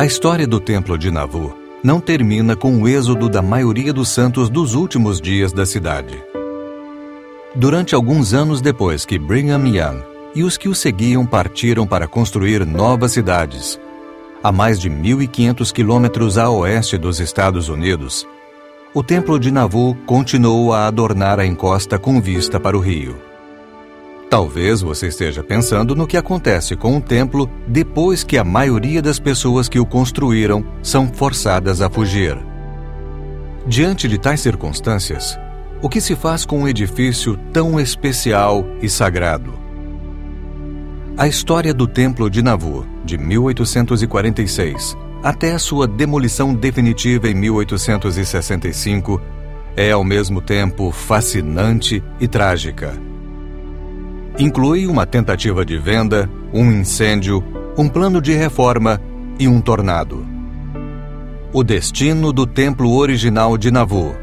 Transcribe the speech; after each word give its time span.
A 0.00 0.06
história 0.06 0.46
do 0.46 0.58
Templo 0.58 0.96
de 0.96 1.10
Navu 1.10 1.54
não 1.84 2.00
termina 2.00 2.56
com 2.56 2.80
o 2.80 2.88
êxodo 2.88 3.28
da 3.28 3.42
maioria 3.42 3.92
dos 3.92 4.08
santos 4.08 4.48
dos 4.48 4.74
últimos 4.74 5.20
dias 5.20 5.52
da 5.52 5.66
cidade. 5.66 6.24
Durante 7.54 7.94
alguns 7.94 8.32
anos 8.32 8.62
depois 8.62 9.04
que 9.04 9.18
Brigham 9.18 9.68
Young 9.68 10.02
e 10.34 10.42
os 10.42 10.56
que 10.56 10.70
o 10.70 10.74
seguiam 10.74 11.26
partiram 11.26 11.86
para 11.86 12.08
construir 12.08 12.64
novas 12.64 13.12
cidades, 13.12 13.78
a 14.42 14.50
mais 14.50 14.80
de 14.80 14.88
1.500 14.88 15.70
quilômetros 15.70 16.38
a 16.38 16.48
oeste 16.48 16.96
dos 16.96 17.20
Estados 17.20 17.68
Unidos, 17.68 18.26
o 18.94 19.02
Templo 19.02 19.38
de 19.38 19.50
Navu 19.50 19.94
continuou 20.06 20.72
a 20.72 20.86
adornar 20.86 21.38
a 21.38 21.44
encosta 21.44 21.98
com 21.98 22.22
vista 22.22 22.58
para 22.58 22.74
o 22.74 22.80
rio. 22.80 23.29
Talvez 24.30 24.80
você 24.80 25.08
esteja 25.08 25.42
pensando 25.42 25.96
no 25.96 26.06
que 26.06 26.16
acontece 26.16 26.76
com 26.76 26.96
o 26.96 27.00
templo 27.00 27.50
depois 27.66 28.22
que 28.22 28.38
a 28.38 28.44
maioria 28.44 29.02
das 29.02 29.18
pessoas 29.18 29.68
que 29.68 29.80
o 29.80 29.84
construíram 29.84 30.64
são 30.84 31.12
forçadas 31.12 31.80
a 31.80 31.90
fugir. 31.90 32.38
Diante 33.66 34.06
de 34.06 34.16
tais 34.18 34.40
circunstâncias, 34.40 35.36
o 35.82 35.88
que 35.88 36.00
se 36.00 36.14
faz 36.14 36.44
com 36.44 36.60
um 36.60 36.68
edifício 36.68 37.36
tão 37.52 37.80
especial 37.80 38.64
e 38.80 38.88
sagrado? 38.88 39.52
A 41.18 41.26
história 41.26 41.74
do 41.74 41.88
Templo 41.88 42.30
de 42.30 42.40
Navu, 42.40 42.86
de 43.04 43.18
1846, 43.18 44.96
até 45.24 45.52
a 45.52 45.58
sua 45.58 45.88
demolição 45.88 46.54
definitiva 46.54 47.28
em 47.28 47.34
1865, 47.34 49.20
é 49.76 49.90
ao 49.90 50.04
mesmo 50.04 50.40
tempo 50.40 50.92
fascinante 50.92 52.00
e 52.20 52.28
trágica. 52.28 53.09
Inclui 54.40 54.86
uma 54.86 55.04
tentativa 55.04 55.66
de 55.66 55.76
venda, 55.76 56.26
um 56.50 56.72
incêndio, 56.72 57.44
um 57.76 57.86
plano 57.86 58.22
de 58.22 58.32
reforma 58.32 58.98
e 59.38 59.46
um 59.46 59.60
tornado. 59.60 60.26
O 61.52 61.62
destino 61.62 62.32
do 62.32 62.46
templo 62.46 62.96
original 62.96 63.58
de 63.58 63.70
Navu. 63.70 64.16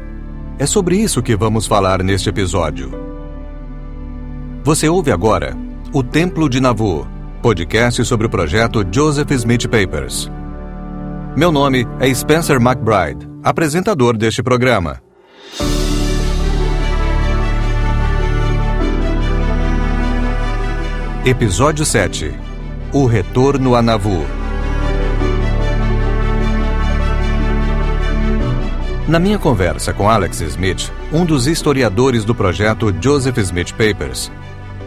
É 0.58 0.66
sobre 0.66 0.96
isso 0.96 1.22
que 1.22 1.36
vamos 1.36 1.68
falar 1.68 2.02
neste 2.02 2.28
episódio. 2.28 2.90
Você 4.64 4.88
ouve 4.88 5.12
agora 5.12 5.56
O 5.92 6.02
Templo 6.02 6.48
de 6.48 6.58
Navu, 6.58 7.06
podcast 7.40 8.04
sobre 8.04 8.26
o 8.26 8.30
projeto 8.30 8.84
Joseph 8.90 9.30
Smith 9.30 9.68
Papers. 9.68 10.28
Meu 11.36 11.52
nome 11.52 11.86
é 12.00 12.12
Spencer 12.12 12.56
McBride, 12.60 13.24
apresentador 13.44 14.16
deste 14.16 14.42
programa. 14.42 15.00
Episódio 21.28 21.84
7 21.84 22.32
O 22.90 23.04
Retorno 23.04 23.74
a 23.74 23.82
Navu 23.82 24.24
Na 29.06 29.18
minha 29.18 29.38
conversa 29.38 29.92
com 29.92 30.08
Alex 30.08 30.40
Smith, 30.40 30.90
um 31.12 31.26
dos 31.26 31.46
historiadores 31.46 32.24
do 32.24 32.34
projeto 32.34 32.94
Joseph 32.98 33.36
Smith 33.36 33.74
Papers, 33.74 34.32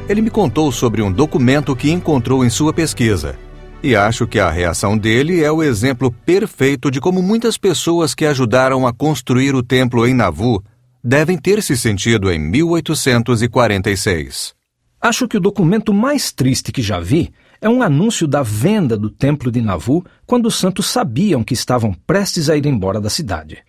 ele 0.10 0.24
me 0.24 0.32
contou 0.32 0.72
sobre 0.72 1.04
um 1.04 1.12
documento 1.12 1.76
que 1.76 1.92
encontrou 1.92 2.44
em 2.44 2.50
sua 2.50 2.74
pesquisa. 2.74 3.38
E 3.84 3.96
acho 3.96 4.26
que 4.26 4.40
a 4.40 4.50
reação 4.50 4.98
dele 4.98 5.44
é 5.44 5.52
o 5.52 5.62
exemplo 5.62 6.12
perfeito 6.26 6.90
de 6.90 7.00
como 7.00 7.22
muitas 7.22 7.56
pessoas 7.56 8.16
que 8.16 8.26
ajudaram 8.26 8.88
a 8.88 8.92
construir 8.92 9.54
o 9.54 9.62
templo 9.62 10.08
em 10.08 10.16
Navu 10.16 10.64
devem 11.04 11.38
ter 11.38 11.62
se 11.62 11.78
sentido 11.78 12.32
em 12.32 12.40
1846. 12.40 14.60
Acho 15.02 15.28
que 15.28 15.36
o 15.36 15.42
documento 15.42 15.92
mais 15.92 16.32
triste 16.32 16.72
que 16.72 16.82
já 16.82 17.00
vi 17.00 17.34
é 17.60 17.68
um 17.68 17.82
anúncio 17.82 18.28
da 18.28 18.44
venda 18.44 18.96
do 18.96 19.10
templo 19.10 19.52
de 19.52 19.60
Navu 19.60 20.06
quando 20.28 20.46
os 20.46 20.56
santos 20.56 20.86
sabiam 20.86 21.44
que 21.44 21.56
estavam 21.56 21.92
prestes 21.92 22.50
a 22.50 22.56
ir 22.56 22.68
embora 22.68 23.02
da 23.02 23.10
cidade. 23.10 23.64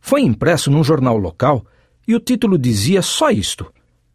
Foi 0.00 0.22
impresso 0.22 0.70
num 0.70 0.84
jornal 0.84 1.16
local 1.16 1.66
e 2.06 2.14
o 2.14 2.20
título 2.20 2.56
dizia 2.56 3.02
só 3.02 3.30
isto: 3.30 3.72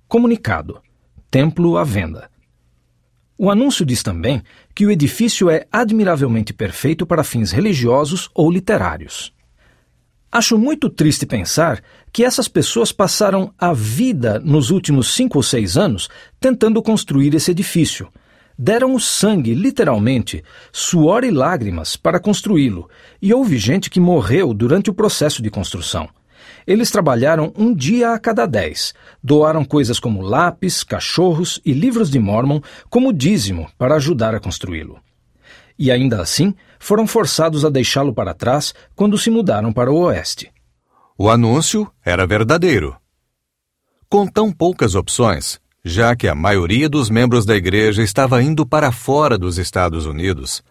Comunicado: 0.08 0.82
Templo 1.30 1.78
à 1.78 1.84
venda. 1.84 2.30
O 3.38 3.52
anúncio 3.52 3.86
diz 3.86 4.02
também 4.02 4.42
que 4.74 4.86
o 4.86 4.92
edifício 4.92 5.50
é 5.50 5.68
admiravelmente 5.70 6.54
perfeito 6.54 7.06
para 7.06 7.26
fins 7.26 7.52
religiosos 7.52 8.30
ou 8.34 8.50
literários. 8.50 9.34
Acho 10.36 10.58
muito 10.58 10.90
triste 10.90 11.28
pensar 11.28 11.84
que 12.12 12.24
essas 12.24 12.48
pessoas 12.48 12.92
passaram 12.92 13.54
a 13.56 13.72
vida 13.72 14.40
nos 14.40 14.72
últimos 14.72 15.14
cinco 15.14 15.38
ou 15.38 15.44
seis 15.44 15.78
anos 15.78 16.10
tentando 16.40 16.82
construir 16.82 17.36
esse 17.36 17.52
edifício. 17.52 18.10
Deram 18.58 18.96
o 18.96 19.00
sangue, 19.00 19.54
literalmente, 19.54 20.44
suor 20.72 21.24
e 21.24 21.30
lágrimas 21.30 21.96
para 21.96 22.20
construí-lo, 22.20 22.90
e 23.22 23.32
houve 23.32 23.60
gente 23.60 23.92
que 23.92 24.00
morreu 24.00 24.56
durante 24.56 24.90
o 24.90 24.94
processo 24.96 25.40
de 25.40 25.52
construção. 25.52 26.10
Eles 26.66 26.90
trabalharam 26.90 27.54
um 27.56 27.72
dia 27.72 28.10
a 28.10 28.18
cada 28.18 28.48
dez, 28.48 28.92
doaram 29.24 29.64
coisas 29.64 30.00
como 30.00 30.24
lápis, 30.24 30.84
cachorros 30.84 31.62
e 31.64 31.74
livros 31.74 32.10
de 32.10 32.18
Mormon 32.18 32.60
como 32.90 33.14
dízimo 33.14 33.70
para 33.78 33.98
ajudar 33.98 34.34
a 34.34 34.40
construí-lo. 34.40 35.03
E 35.84 35.92
ainda 35.92 36.22
assim, 36.22 36.56
foram 36.80 37.06
forçados 37.06 37.66
a 37.66 37.70
deixá-lo 37.70 38.14
para 38.14 38.34
trás 38.34 38.74
quando 38.96 39.18
se 39.18 39.30
mudaram 39.30 39.74
para 39.74 39.92
o 39.92 39.98
oeste. 39.98 40.50
O 41.18 41.30
anúncio 41.30 41.92
era 42.06 42.26
verdadeiro. 42.26 42.96
Com 44.08 44.26
tão 44.26 44.50
poucas 44.50 44.96
opções, 44.96 45.60
já 45.84 46.16
que 46.16 46.26
a 46.26 46.34
maioria 46.34 46.88
dos 46.88 47.10
membros 47.10 47.46
da 47.46 47.54
igreja 47.54 48.02
estava 48.02 48.42
indo 48.42 48.66
para 48.66 48.94
fora 48.94 49.38
dos 49.38 49.58
Estados 49.58 50.06
Unidos, 50.06 50.64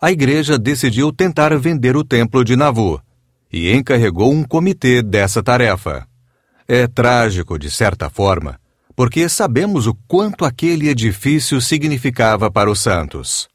a 0.00 0.10
igreja 0.10 0.58
decidiu 0.58 1.12
tentar 1.12 1.54
vender 1.58 1.94
o 1.94 2.02
templo 2.02 2.42
de 2.42 2.56
Navu 2.56 2.98
e 3.52 3.70
encarregou 3.70 4.32
um 4.32 4.44
comitê 4.44 5.02
dessa 5.02 5.42
tarefa. 5.42 6.08
É 6.66 6.86
trágico, 6.86 7.58
de 7.58 7.70
certa 7.70 8.08
forma, 8.08 8.58
porque 8.96 9.28
sabemos 9.28 9.86
o 9.86 9.94
quanto 10.08 10.42
aquele 10.42 10.88
edifício 10.88 11.60
significava 11.60 12.50
para 12.50 12.70
os 12.70 12.80
santos. 12.80 13.52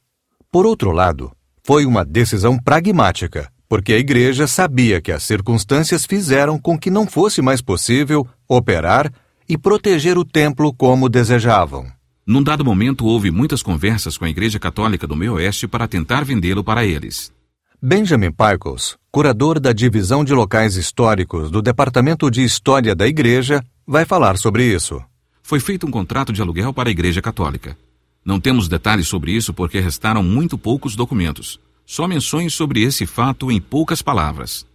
Por 0.51 0.65
outro 0.65 0.91
lado, 0.91 1.31
foi 1.63 1.85
uma 1.85 2.03
decisão 2.03 2.57
pragmática, 2.57 3.51
porque 3.67 3.93
a 3.93 3.99
igreja 3.99 4.47
sabia 4.47 4.99
que 4.99 5.11
as 5.11 5.21
circunstâncias 5.21 6.07
fizeram 6.07 6.57
com 6.57 6.75
que 6.75 6.89
não 6.89 7.05
fosse 7.05 7.39
mais 7.39 7.61
possível 7.61 8.27
operar 8.47 9.13
e 9.47 9.55
proteger 9.55 10.17
o 10.17 10.25
templo 10.25 10.73
como 10.73 11.07
desejavam. 11.07 11.85
Num 12.25 12.41
dado 12.41 12.65
momento, 12.65 13.05
houve 13.05 13.29
muitas 13.29 13.61
conversas 13.61 14.17
com 14.17 14.25
a 14.25 14.29
Igreja 14.29 14.59
Católica 14.59 15.05
do 15.05 15.15
Meio 15.15 15.33
Oeste 15.33 15.67
para 15.67 15.87
tentar 15.87 16.25
vendê-lo 16.25 16.63
para 16.63 16.83
eles. 16.83 17.31
Benjamin 17.79 18.31
Pickles, 18.31 18.97
curador 19.11 19.59
da 19.59 19.71
Divisão 19.71 20.23
de 20.23 20.33
Locais 20.33 20.75
Históricos 20.75 21.51
do 21.51 21.61
Departamento 21.61 22.29
de 22.29 22.43
História 22.43 22.95
da 22.95 23.07
Igreja, 23.07 23.63
vai 23.85 24.03
falar 24.03 24.35
sobre 24.35 24.63
isso. 24.65 24.99
Foi 25.43 25.59
feito 25.59 25.85
um 25.85 25.91
contrato 25.91 26.33
de 26.33 26.41
aluguel 26.41 26.73
para 26.73 26.89
a 26.89 26.91
Igreja 26.91 27.21
Católica. 27.21 27.77
Não 28.23 28.39
temos 28.39 28.67
detalhes 28.67 29.07
sobre 29.07 29.31
isso 29.31 29.53
porque 29.53 29.79
restaram 29.79 30.21
muito 30.21 30.57
poucos 30.57 30.95
documentos. 30.95 31.59
Só 31.85 32.07
menções 32.07 32.53
sobre 32.53 32.83
esse 32.83 33.05
fato 33.05 33.51
em 33.51 33.59
poucas 33.59 34.01
palavras. 34.01 34.67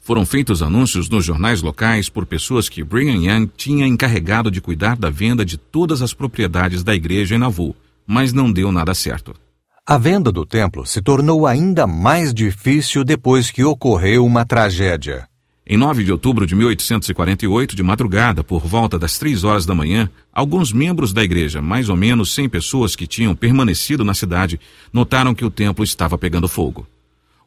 Foram 0.00 0.26
feitos 0.26 0.62
anúncios 0.62 1.08
nos 1.08 1.24
jornais 1.24 1.62
locais 1.62 2.08
por 2.08 2.26
pessoas 2.26 2.68
que 2.68 2.82
Brigham 2.82 3.22
Young 3.22 3.50
tinha 3.56 3.86
encarregado 3.86 4.50
de 4.50 4.60
cuidar 4.60 4.96
da 4.96 5.08
venda 5.08 5.44
de 5.44 5.56
todas 5.56 6.02
as 6.02 6.12
propriedades 6.12 6.82
da 6.82 6.94
igreja 6.94 7.36
em 7.36 7.38
Nauvoo, 7.38 7.76
mas 8.06 8.32
não 8.32 8.52
deu 8.52 8.72
nada 8.72 8.94
certo. 8.94 9.32
A 9.86 9.96
venda 9.98 10.30
do 10.30 10.44
templo 10.44 10.84
se 10.84 11.00
tornou 11.00 11.46
ainda 11.46 11.86
mais 11.86 12.34
difícil 12.34 13.04
depois 13.04 13.50
que 13.50 13.64
ocorreu 13.64 14.24
uma 14.26 14.44
tragédia. 14.44 15.28
Em 15.64 15.76
9 15.76 16.02
de 16.02 16.10
outubro 16.10 16.44
de 16.44 16.56
1848, 16.56 17.76
de 17.76 17.82
madrugada, 17.84 18.42
por 18.42 18.66
volta 18.66 18.98
das 18.98 19.16
três 19.16 19.44
horas 19.44 19.64
da 19.64 19.74
manhã, 19.74 20.10
alguns 20.32 20.72
membros 20.72 21.12
da 21.12 21.22
igreja, 21.22 21.62
mais 21.62 21.88
ou 21.88 21.96
menos 21.96 22.34
100 22.34 22.48
pessoas 22.48 22.96
que 22.96 23.06
tinham 23.06 23.32
permanecido 23.32 24.04
na 24.04 24.12
cidade, 24.12 24.58
notaram 24.92 25.34
que 25.34 25.44
o 25.44 25.50
templo 25.50 25.84
estava 25.84 26.18
pegando 26.18 26.48
fogo. 26.48 26.84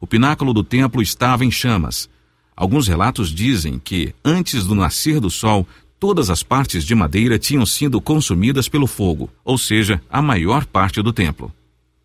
O 0.00 0.06
pináculo 0.06 0.54
do 0.54 0.64
templo 0.64 1.02
estava 1.02 1.44
em 1.44 1.50
chamas. 1.50 2.08
Alguns 2.56 2.88
relatos 2.88 3.28
dizem 3.28 3.78
que, 3.78 4.14
antes 4.24 4.64
do 4.64 4.74
nascer 4.74 5.20
do 5.20 5.28
sol, 5.28 5.68
todas 6.00 6.30
as 6.30 6.42
partes 6.42 6.86
de 6.86 6.94
madeira 6.94 7.38
tinham 7.38 7.66
sido 7.66 8.00
consumidas 8.00 8.66
pelo 8.66 8.86
fogo, 8.86 9.30
ou 9.44 9.58
seja, 9.58 10.00
a 10.08 10.22
maior 10.22 10.64
parte 10.64 11.02
do 11.02 11.12
templo. 11.12 11.52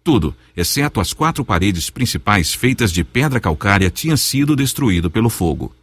Tudo, 0.03 0.36
exceto 0.57 1.00
as 1.00 1.13
quatro 1.13 1.45
paredes 1.45 1.89
principais 1.89 2.53
feitas 2.53 2.91
de 2.91 3.01
pedra 3.01 3.39
calcária, 3.39 3.89
tinha 3.89 4.18
sido 4.18 4.57
destruído 4.57 5.09
pelo 5.09 5.30
fogo. 5.30 5.74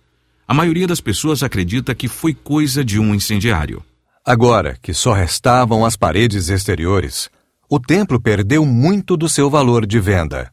A 0.50 0.55
maioria 0.55 0.87
das 0.87 0.99
pessoas 0.99 1.43
acredita 1.43 1.95
que 1.95 2.09
foi 2.09 2.33
coisa 2.33 2.83
de 2.83 2.99
um 2.99 3.15
incendiário. 3.15 3.85
Agora 4.25 4.79
que 4.81 4.95
só 4.95 5.12
restavam 5.12 5.85
as 5.85 5.95
paredes 5.95 6.49
exteriores, 6.49 7.29
o 7.69 7.79
templo 7.79 8.19
perdeu 8.19 8.65
muito 8.65 9.15
do 9.15 9.29
seu 9.29 9.50
valor 9.50 9.85
de 9.85 10.00
venda. 10.00 10.50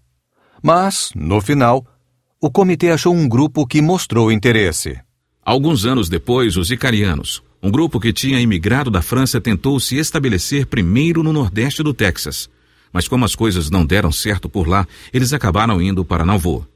Mas, 0.61 1.11
no 1.15 1.39
final, 1.39 1.87
o 2.41 2.51
comitê 2.51 2.89
achou 2.89 3.15
um 3.15 3.25
grupo 3.25 3.65
que 3.65 3.81
mostrou 3.81 4.33
interesse. 4.33 4.99
Alguns 5.41 5.85
anos 5.85 6.09
depois, 6.09 6.57
os 6.57 6.69
Icarianos, 6.71 7.41
um 7.63 7.71
grupo 7.71 7.97
que 7.97 8.11
tinha 8.11 8.41
imigrado 8.41 8.91
da 8.91 9.01
França, 9.01 9.39
tentou 9.39 9.79
se 9.79 9.95
estabelecer 9.95 10.65
primeiro 10.65 11.23
no 11.23 11.31
nordeste 11.31 11.81
do 11.81 11.93
Texas. 11.93 12.49
Mas 12.91 13.07
como 13.07 13.23
as 13.23 13.33
coisas 13.33 13.69
não 13.69 13.85
deram 13.85 14.11
certo 14.11 14.49
por 14.49 14.67
lá, 14.67 14.85
eles 15.13 15.31
acabaram 15.31 15.81
indo 15.81 16.03
para 16.03 16.25
Nauvoo. 16.25 16.67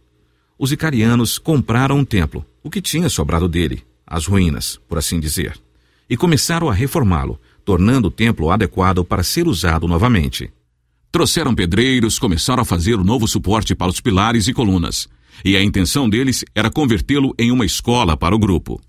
Os 0.57 0.71
icarianos 0.71 1.37
compraram 1.37 1.97
um 1.97 2.05
templo, 2.05 2.45
o 2.63 2.69
que 2.69 2.81
tinha 2.81 3.09
sobrado 3.09 3.47
dele, 3.47 3.83
as 4.05 4.25
ruínas, 4.25 4.79
por 4.87 4.97
assim 4.97 5.19
dizer, 5.19 5.59
e 6.09 6.17
começaram 6.17 6.69
a 6.69 6.73
reformá-lo, 6.73 7.39
tornando 7.63 8.07
o 8.07 8.11
templo 8.11 8.49
adequado 8.49 9.05
para 9.05 9.23
ser 9.23 9.47
usado 9.47 9.87
novamente. 9.87 10.51
Trouxeram 11.11 11.55
pedreiros, 11.55 12.17
começaram 12.19 12.61
a 12.61 12.65
fazer 12.65 12.95
o 12.95 13.03
novo 13.03 13.27
suporte 13.27 13.75
para 13.75 13.89
os 13.89 14.01
pilares 14.01 14.47
e 14.47 14.53
colunas, 14.53 15.07
e 15.43 15.55
a 15.55 15.63
intenção 15.63 16.09
deles 16.09 16.43
era 16.53 16.69
convertê-lo 16.69 17.33
em 17.37 17.51
uma 17.51 17.65
escola 17.65 18.17
para 18.17 18.35
o 18.35 18.39
grupo. 18.39 18.81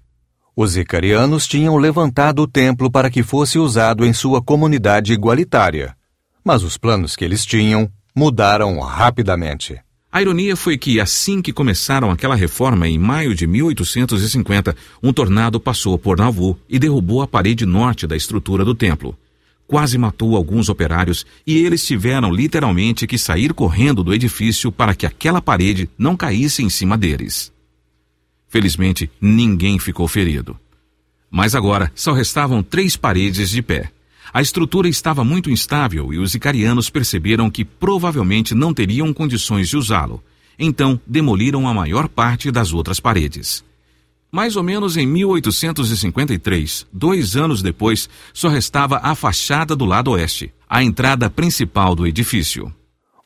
Os 0.57 0.77
icarianos 0.77 1.47
tinham 1.47 1.77
levantado 1.77 2.43
o 2.43 2.47
templo 2.47 2.91
para 2.91 3.11
que 3.11 3.23
fosse 3.23 3.59
usado 3.59 4.05
em 4.05 4.13
sua 4.13 4.43
comunidade 4.43 5.13
igualitária, 5.13 5.97
mas 6.45 6.63
os 6.63 6.77
planos 6.77 7.15
que 7.15 7.25
eles 7.25 7.47
tinham 7.47 7.91
mudaram 8.15 8.81
rapidamente. 8.81 9.79
A 10.13 10.21
ironia 10.21 10.57
foi 10.57 10.77
que, 10.77 10.99
assim 10.99 11.41
que 11.41 11.53
começaram 11.53 12.11
aquela 12.11 12.35
reforma 12.35 12.89
em 12.89 12.99
maio 12.99 13.33
de 13.33 13.47
1850, 13.47 14.75
um 15.01 15.13
tornado 15.13 15.61
passou 15.61 15.97
por 15.97 16.19
Nauvoo 16.19 16.59
e 16.69 16.81
derrubou 16.81 17.23
a 17.23 17.29
parede 17.29 17.65
norte 17.65 18.09
da 18.09 18.17
estrutura 18.17 18.65
do 18.65 18.75
templo. 18.75 19.17
Quase 19.69 19.97
matou 19.97 20.35
alguns 20.35 20.69
operários 20.69 21.25
e 21.47 21.59
eles 21.59 21.87
tiveram 21.87 22.33
literalmente 22.33 23.07
que 23.07 23.17
sair 23.17 23.55
correndo 23.55 24.03
do 24.03 24.13
edifício 24.13 24.73
para 24.73 24.97
que 24.97 25.07
aquela 25.07 25.41
parede 25.41 25.89
não 25.97 26.17
caísse 26.17 26.61
em 26.61 26.69
cima 26.69 26.99
deles. 26.99 27.53
Felizmente, 28.49 29.09
ninguém 29.21 29.79
ficou 29.79 30.09
ferido. 30.09 30.59
Mas 31.31 31.55
agora 31.55 31.93
só 31.95 32.13
restavam 32.13 32.65
três 32.65 32.97
paredes 32.97 33.49
de 33.49 33.63
pé. 33.63 33.93
A 34.33 34.41
estrutura 34.41 34.89
estava 34.89 35.25
muito 35.25 35.51
instável 35.51 36.13
e 36.13 36.19
os 36.19 36.35
icarianos 36.35 36.89
perceberam 36.89 37.51
que 37.51 37.65
provavelmente 37.65 38.55
não 38.55 38.73
teriam 38.73 39.13
condições 39.13 39.69
de 39.69 39.77
usá-lo. 39.77 40.23
Então, 40.59 41.01
demoliram 41.07 41.67
a 41.67 41.75
maior 41.75 42.09
parte 42.09 42.51
das 42.51 42.73
outras 42.73 43.01
paredes. 43.01 43.65
Mais 44.31 44.55
ou 44.55 44.63
menos 44.63 44.97
em 44.97 45.07
1853, 45.07 46.87
dois 46.93 47.35
anos 47.35 47.63
depois, 47.63 48.09
só 48.33 48.49
restava 48.49 49.01
a 49.03 49.15
fachada 49.17 49.75
do 49.75 49.85
lado 49.85 50.13
oeste, 50.13 50.53
a 50.69 50.85
entrada 50.85 51.29
principal 51.29 51.97
do 51.97 52.07
edifício. 52.07 52.73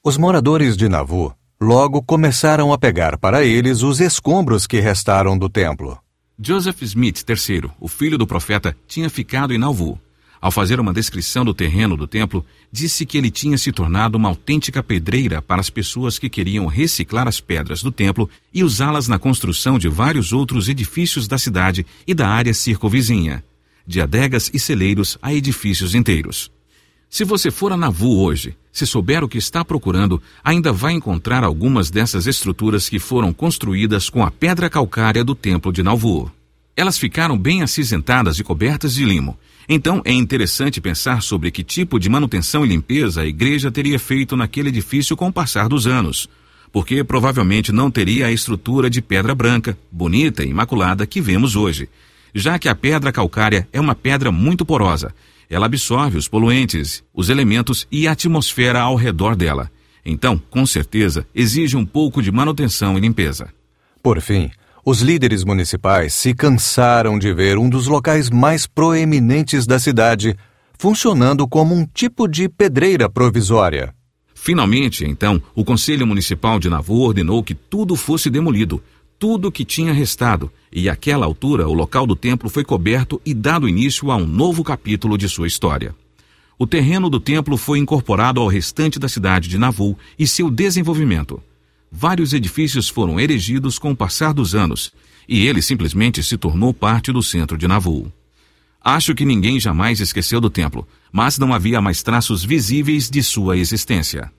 Os 0.02 0.16
moradores 0.16 0.76
de 0.76 0.88
Nauvoo 0.88 1.34
logo 1.60 2.02
começaram 2.02 2.72
a 2.72 2.78
pegar 2.78 3.18
para 3.18 3.44
eles 3.44 3.82
os 3.82 4.00
escombros 4.00 4.66
que 4.66 4.80
restaram 4.80 5.36
do 5.36 5.48
templo. 5.48 5.98
Joseph 6.38 6.82
Smith 6.82 7.22
III, 7.28 7.70
o 7.78 7.86
filho 7.86 8.18
do 8.18 8.26
profeta, 8.26 8.76
tinha 8.86 9.08
ficado 9.08 9.52
em 9.52 9.58
Nauvoo. 9.58 9.98
Ao 10.44 10.50
fazer 10.50 10.78
uma 10.78 10.92
descrição 10.92 11.42
do 11.42 11.54
terreno 11.54 11.96
do 11.96 12.06
templo, 12.06 12.44
disse 12.70 13.06
que 13.06 13.16
ele 13.16 13.30
tinha 13.30 13.56
se 13.56 13.72
tornado 13.72 14.18
uma 14.18 14.28
autêntica 14.28 14.82
pedreira 14.82 15.40
para 15.40 15.58
as 15.58 15.70
pessoas 15.70 16.18
que 16.18 16.28
queriam 16.28 16.66
reciclar 16.66 17.26
as 17.26 17.40
pedras 17.40 17.82
do 17.82 17.90
templo 17.90 18.28
e 18.52 18.62
usá-las 18.62 19.08
na 19.08 19.18
construção 19.18 19.78
de 19.78 19.88
vários 19.88 20.34
outros 20.34 20.68
edifícios 20.68 21.26
da 21.26 21.38
cidade 21.38 21.86
e 22.06 22.12
da 22.12 22.28
área 22.28 22.52
circunvizinha, 22.52 23.42
de 23.86 24.02
adegas 24.02 24.50
e 24.52 24.58
celeiros 24.58 25.16
a 25.22 25.32
edifícios 25.32 25.94
inteiros. 25.94 26.50
Se 27.08 27.24
você 27.24 27.50
for 27.50 27.72
a 27.72 27.76
Navu 27.78 28.20
hoje, 28.20 28.54
se 28.70 28.86
souber 28.86 29.24
o 29.24 29.28
que 29.30 29.38
está 29.38 29.64
procurando, 29.64 30.20
ainda 30.44 30.74
vai 30.74 30.92
encontrar 30.92 31.42
algumas 31.42 31.88
dessas 31.88 32.26
estruturas 32.26 32.86
que 32.86 32.98
foram 32.98 33.32
construídas 33.32 34.10
com 34.10 34.22
a 34.22 34.30
pedra 34.30 34.68
calcária 34.68 35.24
do 35.24 35.34
templo 35.34 35.72
de 35.72 35.82
Nauvoo. 35.82 36.30
Elas 36.76 36.98
ficaram 36.98 37.38
bem 37.38 37.62
acinzentadas 37.62 38.38
e 38.38 38.44
cobertas 38.44 38.94
de 38.94 39.06
limo, 39.06 39.38
então 39.68 40.02
é 40.04 40.12
interessante 40.12 40.80
pensar 40.80 41.22
sobre 41.22 41.50
que 41.50 41.64
tipo 41.64 41.98
de 41.98 42.08
manutenção 42.08 42.64
e 42.64 42.68
limpeza 42.68 43.22
a 43.22 43.26
igreja 43.26 43.70
teria 43.70 43.98
feito 43.98 44.36
naquele 44.36 44.68
edifício 44.68 45.16
com 45.16 45.28
o 45.28 45.32
passar 45.32 45.68
dos 45.68 45.86
anos, 45.86 46.28
porque 46.72 47.04
provavelmente 47.04 47.72
não 47.72 47.90
teria 47.90 48.26
a 48.26 48.32
estrutura 48.32 48.90
de 48.90 49.00
pedra 49.00 49.34
branca, 49.34 49.78
bonita 49.90 50.44
e 50.44 50.48
imaculada 50.48 51.06
que 51.06 51.20
vemos 51.20 51.56
hoje, 51.56 51.88
já 52.34 52.58
que 52.58 52.68
a 52.68 52.74
pedra 52.74 53.12
calcária 53.12 53.68
é 53.72 53.80
uma 53.80 53.94
pedra 53.94 54.32
muito 54.32 54.66
porosa. 54.66 55.14
Ela 55.48 55.66
absorve 55.66 56.18
os 56.18 56.26
poluentes, 56.26 57.04
os 57.14 57.28
elementos 57.28 57.86
e 57.92 58.08
a 58.08 58.12
atmosfera 58.12 58.80
ao 58.80 58.96
redor 58.96 59.36
dela. 59.36 59.70
Então, 60.04 60.40
com 60.50 60.66
certeza, 60.66 61.26
exige 61.34 61.76
um 61.76 61.86
pouco 61.86 62.20
de 62.20 62.32
manutenção 62.32 62.98
e 62.98 63.00
limpeza. 63.00 63.48
Por 64.02 64.20
fim, 64.20 64.50
os 64.84 65.00
líderes 65.00 65.44
municipais 65.44 66.12
se 66.12 66.34
cansaram 66.34 67.18
de 67.18 67.32
ver 67.32 67.56
um 67.56 67.70
dos 67.70 67.86
locais 67.86 68.28
mais 68.28 68.66
proeminentes 68.66 69.66
da 69.66 69.78
cidade 69.78 70.36
funcionando 70.78 71.48
como 71.48 71.74
um 71.74 71.86
tipo 71.86 72.28
de 72.28 72.48
pedreira 72.48 73.08
provisória. 73.08 73.94
Finalmente, 74.34 75.06
então, 75.06 75.40
o 75.54 75.64
Conselho 75.64 76.06
Municipal 76.06 76.58
de 76.58 76.68
Navu 76.68 77.00
ordenou 77.00 77.42
que 77.42 77.54
tudo 77.54 77.96
fosse 77.96 78.28
demolido, 78.28 78.82
tudo 79.18 79.50
que 79.50 79.64
tinha 79.64 79.92
restado, 79.92 80.52
e 80.70 80.86
àquela 80.90 81.24
altura 81.24 81.66
o 81.66 81.72
local 81.72 82.06
do 82.06 82.14
templo 82.14 82.50
foi 82.50 82.62
coberto 82.62 83.18
e 83.24 83.32
dado 83.32 83.66
início 83.66 84.10
a 84.10 84.16
um 84.16 84.26
novo 84.26 84.62
capítulo 84.62 85.16
de 85.16 85.28
sua 85.30 85.46
história. 85.46 85.94
O 86.58 86.66
terreno 86.66 87.08
do 87.08 87.18
templo 87.18 87.56
foi 87.56 87.78
incorporado 87.78 88.38
ao 88.38 88.48
restante 88.48 88.98
da 88.98 89.08
cidade 89.08 89.48
de 89.48 89.56
Navu 89.56 89.96
e 90.18 90.26
seu 90.26 90.50
desenvolvimento 90.50 91.40
vários 91.94 92.32
edifícios 92.32 92.88
foram 92.88 93.20
erigidos 93.20 93.78
com 93.78 93.92
o 93.92 93.96
passar 93.96 94.34
dos 94.34 94.52
anos, 94.52 94.92
e 95.28 95.46
ele 95.46 95.62
simplesmente 95.62 96.22
se 96.24 96.36
tornou 96.36 96.74
parte 96.74 97.12
do 97.12 97.22
centro 97.22 97.56
de 97.56 97.68
Navu. 97.68 98.12
Acho 98.82 99.14
que 99.14 99.24
ninguém 99.24 99.60
jamais 99.60 100.00
esqueceu 100.00 100.40
do 100.40 100.50
templo, 100.50 100.86
mas 101.12 101.38
não 101.38 101.54
havia 101.54 101.80
mais 101.80 102.02
traços 102.02 102.44
visíveis 102.44 103.08
de 103.08 103.22
sua 103.22 103.56
existência. 103.56 104.30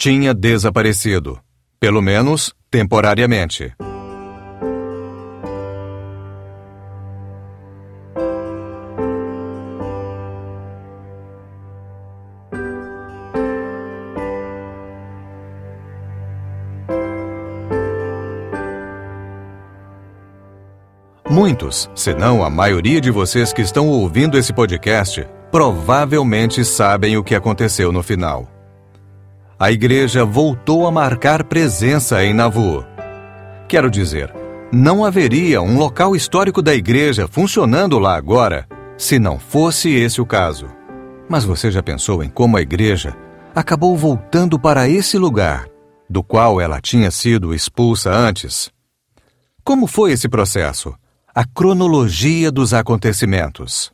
Tinha 0.00 0.32
desaparecido, 0.32 1.38
pelo 1.78 2.00
menos 2.00 2.52
temporariamente. 2.70 3.72
Muitos, 21.42 21.90
se 21.92 22.14
não 22.14 22.44
a 22.44 22.48
maioria 22.48 23.00
de 23.00 23.10
vocês 23.10 23.52
que 23.52 23.62
estão 23.62 23.88
ouvindo 23.88 24.38
esse 24.38 24.52
podcast, 24.52 25.26
provavelmente 25.50 26.64
sabem 26.64 27.16
o 27.16 27.24
que 27.24 27.34
aconteceu 27.34 27.90
no 27.90 28.00
final. 28.00 28.48
A 29.58 29.72
igreja 29.72 30.24
voltou 30.24 30.86
a 30.86 30.90
marcar 30.92 31.42
presença 31.42 32.24
em 32.24 32.32
Navu. 32.32 32.86
Quero 33.66 33.90
dizer, 33.90 34.32
não 34.72 35.04
haveria 35.04 35.60
um 35.60 35.76
local 35.76 36.14
histórico 36.14 36.62
da 36.62 36.76
igreja 36.76 37.26
funcionando 37.26 37.98
lá 37.98 38.14
agora 38.14 38.64
se 38.96 39.18
não 39.18 39.36
fosse 39.36 39.90
esse 39.92 40.20
o 40.20 40.24
caso. 40.24 40.68
Mas 41.28 41.44
você 41.44 41.72
já 41.72 41.82
pensou 41.82 42.22
em 42.22 42.28
como 42.28 42.56
a 42.56 42.62
igreja 42.62 43.16
acabou 43.52 43.96
voltando 43.96 44.60
para 44.60 44.88
esse 44.88 45.18
lugar, 45.18 45.66
do 46.08 46.22
qual 46.22 46.60
ela 46.60 46.80
tinha 46.80 47.10
sido 47.10 47.52
expulsa 47.52 48.12
antes? 48.12 48.70
Como 49.64 49.88
foi 49.88 50.12
esse 50.12 50.28
processo? 50.28 50.94
A 51.34 51.46
cronologia 51.46 52.52
dos 52.52 52.74
acontecimentos. 52.74 53.90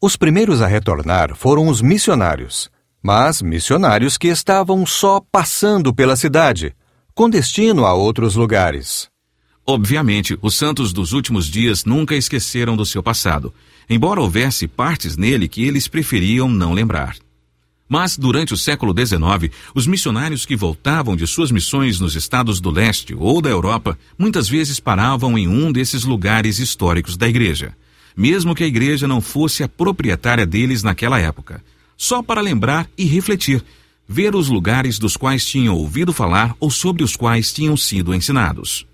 Os 0.00 0.16
primeiros 0.16 0.60
a 0.60 0.66
retornar 0.66 1.36
foram 1.36 1.68
os 1.68 1.80
missionários, 1.80 2.68
mas 3.00 3.40
missionários 3.40 4.18
que 4.18 4.26
estavam 4.26 4.84
só 4.84 5.20
passando 5.30 5.94
pela 5.94 6.16
cidade, 6.16 6.74
com 7.14 7.30
destino 7.30 7.86
a 7.86 7.94
outros 7.94 8.34
lugares. 8.34 9.08
Obviamente, 9.64 10.36
os 10.42 10.56
santos 10.56 10.92
dos 10.92 11.12
últimos 11.12 11.46
dias 11.46 11.84
nunca 11.84 12.16
esqueceram 12.16 12.76
do 12.76 12.84
seu 12.84 13.04
passado, 13.04 13.54
embora 13.88 14.20
houvesse 14.20 14.66
partes 14.66 15.16
nele 15.16 15.46
que 15.46 15.64
eles 15.64 15.86
preferiam 15.86 16.48
não 16.48 16.72
lembrar. 16.72 17.14
Mas, 17.88 18.16
durante 18.16 18.54
o 18.54 18.56
século 18.56 18.94
XIX, 18.96 19.52
os 19.74 19.86
missionários 19.86 20.46
que 20.46 20.56
voltavam 20.56 21.14
de 21.14 21.26
suas 21.26 21.50
missões 21.50 22.00
nos 22.00 22.16
estados 22.16 22.60
do 22.60 22.70
leste 22.70 23.14
ou 23.14 23.42
da 23.42 23.50
Europa 23.50 23.98
muitas 24.18 24.48
vezes 24.48 24.80
paravam 24.80 25.36
em 25.36 25.46
um 25.46 25.70
desses 25.70 26.04
lugares 26.04 26.58
históricos 26.58 27.16
da 27.16 27.28
igreja, 27.28 27.76
mesmo 28.16 28.54
que 28.54 28.64
a 28.64 28.66
igreja 28.66 29.06
não 29.06 29.20
fosse 29.20 29.62
a 29.62 29.68
proprietária 29.68 30.46
deles 30.46 30.82
naquela 30.82 31.18
época, 31.18 31.62
só 31.96 32.22
para 32.22 32.40
lembrar 32.40 32.88
e 32.96 33.04
refletir, 33.04 33.62
ver 34.08 34.34
os 34.34 34.48
lugares 34.48 34.98
dos 34.98 35.16
quais 35.16 35.44
tinham 35.44 35.74
ouvido 35.74 36.12
falar 36.12 36.56
ou 36.58 36.70
sobre 36.70 37.04
os 37.04 37.16
quais 37.16 37.52
tinham 37.52 37.76
sido 37.76 38.14
ensinados. 38.14 38.86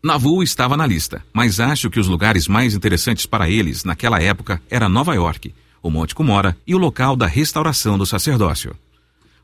Nauvoo 0.00 0.44
estava 0.44 0.76
na 0.76 0.86
lista, 0.86 1.24
mas 1.32 1.58
acho 1.58 1.90
que 1.90 1.98
os 1.98 2.06
lugares 2.06 2.46
mais 2.46 2.72
interessantes 2.72 3.26
para 3.26 3.50
eles 3.50 3.82
naquela 3.82 4.22
época 4.22 4.62
era 4.70 4.88
Nova 4.88 5.12
York 5.12 5.52
o 5.88 5.90
Monte 5.90 6.14
Cumora 6.14 6.56
e 6.66 6.74
o 6.74 6.78
local 6.78 7.16
da 7.16 7.26
restauração 7.26 7.98
do 7.98 8.06
sacerdócio. 8.06 8.76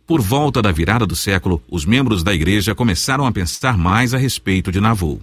Por 0.07 0.21
volta 0.21 0.61
da 0.61 0.71
virada 0.71 1.07
do 1.07 1.17
século, 1.17 1.63
os 1.69 1.87
membros 1.87 2.23
da 2.23 2.35
igreja 2.35 2.75
começaram 2.75 3.27
a 3.27 3.33
pensar 3.33 3.79
mais 3.79 4.13
a 4.13 4.19
respeito 4.19 4.71
de 4.71 4.81
Nauvoo. 4.81 5.21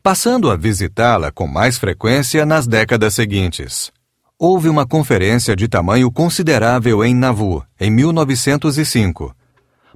Passando 0.00 0.50
a 0.50 0.56
visitá-la 0.56 1.32
com 1.32 1.46
mais 1.46 1.76
frequência 1.76 2.46
nas 2.46 2.66
décadas 2.66 3.14
seguintes. 3.14 3.90
Houve 4.38 4.68
uma 4.68 4.86
conferência 4.86 5.54
de 5.54 5.68
tamanho 5.68 6.10
considerável 6.10 7.04
em 7.04 7.14
Nauvoo, 7.14 7.64
em 7.78 7.90
1905. 7.90 9.34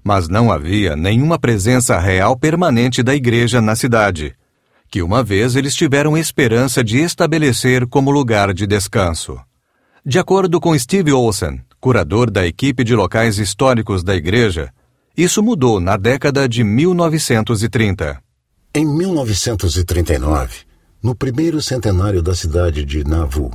Mas 0.02 0.28
não 0.28 0.52
havia 0.52 0.96
nenhuma 0.96 1.38
presença 1.38 1.98
real 1.98 2.36
permanente 2.36 3.02
da 3.02 3.14
igreja 3.14 3.60
na 3.60 3.74
cidade, 3.74 4.34
que 4.90 5.02
uma 5.02 5.22
vez 5.22 5.56
eles 5.56 5.74
tiveram 5.74 6.16
esperança 6.16 6.82
de 6.82 6.98
estabelecer 6.98 7.86
como 7.86 8.10
lugar 8.10 8.52
de 8.52 8.66
descanso. 8.66 9.38
De 10.08 10.20
acordo 10.20 10.60
com 10.60 10.78
Steve 10.78 11.12
Olsen, 11.12 11.60
curador 11.80 12.30
da 12.30 12.46
equipe 12.46 12.84
de 12.84 12.94
locais 12.94 13.40
históricos 13.40 14.04
da 14.04 14.14
igreja, 14.14 14.72
isso 15.16 15.42
mudou 15.42 15.80
na 15.80 15.96
década 15.96 16.48
de 16.48 16.62
1930. 16.62 18.22
Em 18.72 18.86
1939, 18.86 20.58
no 21.02 21.12
primeiro 21.12 21.60
centenário 21.60 22.22
da 22.22 22.36
cidade 22.36 22.84
de 22.84 23.02
Nauvoo, 23.02 23.50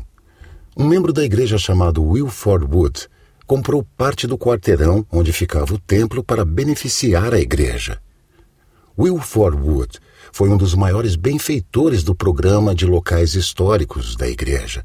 um 0.76 0.86
membro 0.86 1.14
da 1.14 1.24
igreja 1.24 1.58
chamado 1.58 2.04
Wilford 2.04 2.66
Wood 2.70 3.08
comprou 3.48 3.88
parte 3.96 4.28
do 4.28 4.38
quarteirão 4.38 5.06
onde 5.10 5.32
ficava 5.32 5.74
o 5.74 5.80
templo 5.80 6.22
para 6.22 6.44
beneficiar 6.44 7.34
a 7.34 7.40
igreja. 7.40 7.98
Wilford 9.00 9.56
Wood 9.56 10.00
foi 10.34 10.50
um 10.50 10.58
dos 10.58 10.76
maiores 10.76 11.16
benfeitores 11.16 12.04
do 12.04 12.14
programa 12.14 12.76
de 12.76 12.86
locais 12.86 13.36
históricos 13.36 14.18
da 14.18 14.28
igreja. 14.28 14.84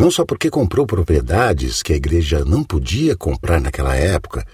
Não 0.00 0.10
só 0.10 0.24
porque 0.24 0.48
comprou 0.48 0.86
propriedades 0.86 1.82
que 1.82 1.92
a 1.92 1.96
igreja 1.96 2.42
não 2.42 2.64
podia 2.64 3.14
comprar 3.14 3.60
naquela 3.60 3.94
época, 3.94 4.46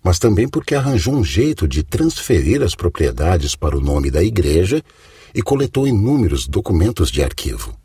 mas 0.00 0.16
também 0.16 0.48
porque 0.48 0.76
arranjou 0.76 1.12
um 1.12 1.24
jeito 1.24 1.66
de 1.66 1.82
transferir 1.82 2.62
as 2.62 2.76
propriedades 2.76 3.56
para 3.56 3.76
o 3.76 3.80
nome 3.80 4.12
da 4.12 4.22
igreja 4.22 4.80
e 5.34 5.42
coletou 5.42 5.88
inúmeros 5.88 6.46
documentos 6.46 7.10
de 7.10 7.20
arquivo. 7.20 7.76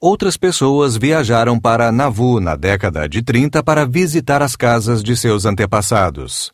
Outras 0.00 0.36
pessoas 0.36 0.96
viajaram 0.96 1.58
para 1.58 1.90
Nauvoo 1.90 2.38
na 2.38 2.54
década 2.54 3.08
de 3.08 3.22
30 3.22 3.60
para 3.64 3.84
visitar 3.84 4.40
as 4.40 4.54
casas 4.54 5.02
de 5.02 5.16
seus 5.16 5.44
antepassados. 5.44 6.52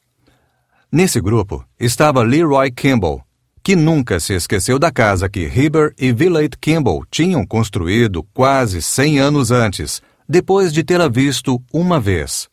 Nesse 0.90 1.20
grupo 1.20 1.62
estava 1.78 2.22
Leroy 2.22 2.70
Kimball, 2.70 3.25
que 3.66 3.74
nunca 3.74 4.20
se 4.20 4.32
esqueceu 4.32 4.78
da 4.78 4.92
casa 4.92 5.28
que 5.28 5.40
Heber 5.40 5.92
e 5.98 6.12
Villate 6.12 6.56
Kimball 6.56 7.04
tinham 7.10 7.44
construído 7.44 8.22
quase 8.32 8.80
100 8.80 9.18
anos 9.18 9.50
antes, 9.50 10.00
depois 10.28 10.72
de 10.72 10.84
tê-la 10.84 11.08
visto 11.08 11.60
uma 11.72 11.98
vez. 11.98 12.48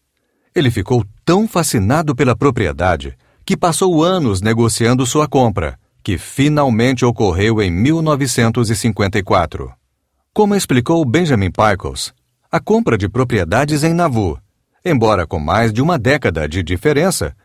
Ele 0.56 0.72
ficou 0.72 1.06
tão 1.24 1.48
fascinado 1.48 2.16
pela 2.16 2.36
propriedade 2.36 3.16
que 3.46 3.56
passou 3.56 4.04
anos 4.04 4.42
negociando 4.42 5.06
sua 5.06 5.28
compra 5.28 5.78
que 6.02 6.18
finalmente 6.18 7.06
ocorreu 7.06 7.62
em 7.62 7.70
1954. 7.70 9.72
Como 10.34 10.56
explicou 10.56 11.06
Benjamin 11.06 11.52
Pickles, 11.52 12.12
a 12.52 12.60
compra 12.60 12.98
de 12.98 13.08
propriedades 13.08 13.84
em 13.84 13.94
Nauvoo, 13.94 14.40
embora 14.84 15.28
com 15.28 15.38
mais 15.38 15.72
de 15.72 15.80
uma 15.80 16.00
década 16.00 16.50
de 16.50 16.64
diferença, 16.64 17.36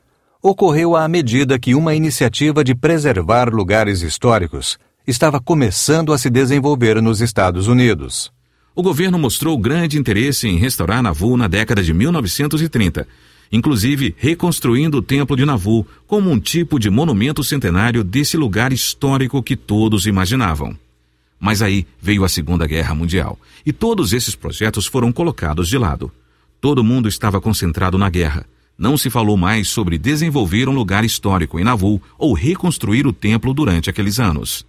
ocorreu 0.42 0.96
à 0.96 1.06
medida 1.08 1.58
que 1.58 1.74
uma 1.74 1.94
iniciativa 1.94 2.62
de 2.62 2.74
preservar 2.74 3.52
lugares 3.52 4.02
históricos 4.02 4.78
estava 5.06 5.40
começando 5.40 6.12
a 6.12 6.18
se 6.18 6.30
desenvolver 6.30 7.00
nos 7.00 7.20
Estados 7.20 7.66
Unidos. 7.66 8.30
O 8.74 8.82
governo 8.82 9.18
mostrou 9.18 9.58
grande 9.58 9.98
interesse 9.98 10.46
em 10.46 10.56
restaurar 10.56 11.02
Nauvoo 11.02 11.36
na 11.36 11.48
década 11.48 11.82
de 11.82 11.92
1930 11.92 13.06
inclusive 13.50 14.14
reconstruindo 14.18 14.98
o 14.98 15.02
Templo 15.02 15.36
de 15.36 15.44
Navu 15.44 15.86
como 16.06 16.30
um 16.30 16.38
tipo 16.38 16.78
de 16.78 16.90
monumento 16.90 17.42
centenário 17.42 18.04
desse 18.04 18.36
lugar 18.36 18.72
histórico 18.72 19.42
que 19.42 19.56
todos 19.56 20.06
imaginavam. 20.06 20.76
Mas 21.40 21.62
aí 21.62 21.86
veio 22.00 22.24
a 22.24 22.28
Segunda 22.28 22.66
Guerra 22.66 22.94
Mundial 22.94 23.38
e 23.64 23.72
todos 23.72 24.12
esses 24.12 24.34
projetos 24.34 24.86
foram 24.86 25.12
colocados 25.12 25.68
de 25.68 25.78
lado. 25.78 26.10
Todo 26.60 26.84
mundo 26.84 27.08
estava 27.08 27.40
concentrado 27.40 27.96
na 27.96 28.10
guerra. 28.10 28.44
Não 28.78 28.96
se 28.96 29.10
falou 29.10 29.36
mais 29.36 29.66
sobre 29.66 29.98
desenvolver 29.98 30.68
um 30.68 30.72
lugar 30.72 31.04
histórico 31.04 31.58
em 31.58 31.64
Navu 31.64 32.00
ou 32.16 32.32
reconstruir 32.32 33.08
o 33.08 33.12
templo 33.12 33.52
durante 33.52 33.90
aqueles 33.90 34.20
anos. 34.20 34.64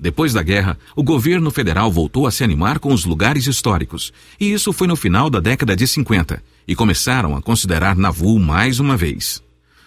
Depois 0.00 0.32
da 0.32 0.42
guerra, 0.42 0.78
o 0.96 1.02
governo 1.02 1.50
federal 1.50 1.92
voltou 1.92 2.26
a 2.26 2.30
se 2.30 2.42
animar 2.42 2.78
com 2.78 2.94
os 2.94 3.04
lugares 3.04 3.46
históricos, 3.46 4.10
e 4.40 4.50
isso 4.50 4.72
foi 4.72 4.86
no 4.86 4.96
final 4.96 5.28
da 5.28 5.38
década 5.38 5.76
de 5.76 5.86
50, 5.86 6.42
e 6.66 6.74
começaram 6.74 7.36
a 7.36 7.42
considerar 7.42 7.94
Nauvoo 7.94 8.40
mais 8.40 8.80
uma 8.80 8.96
vez. 8.96 9.42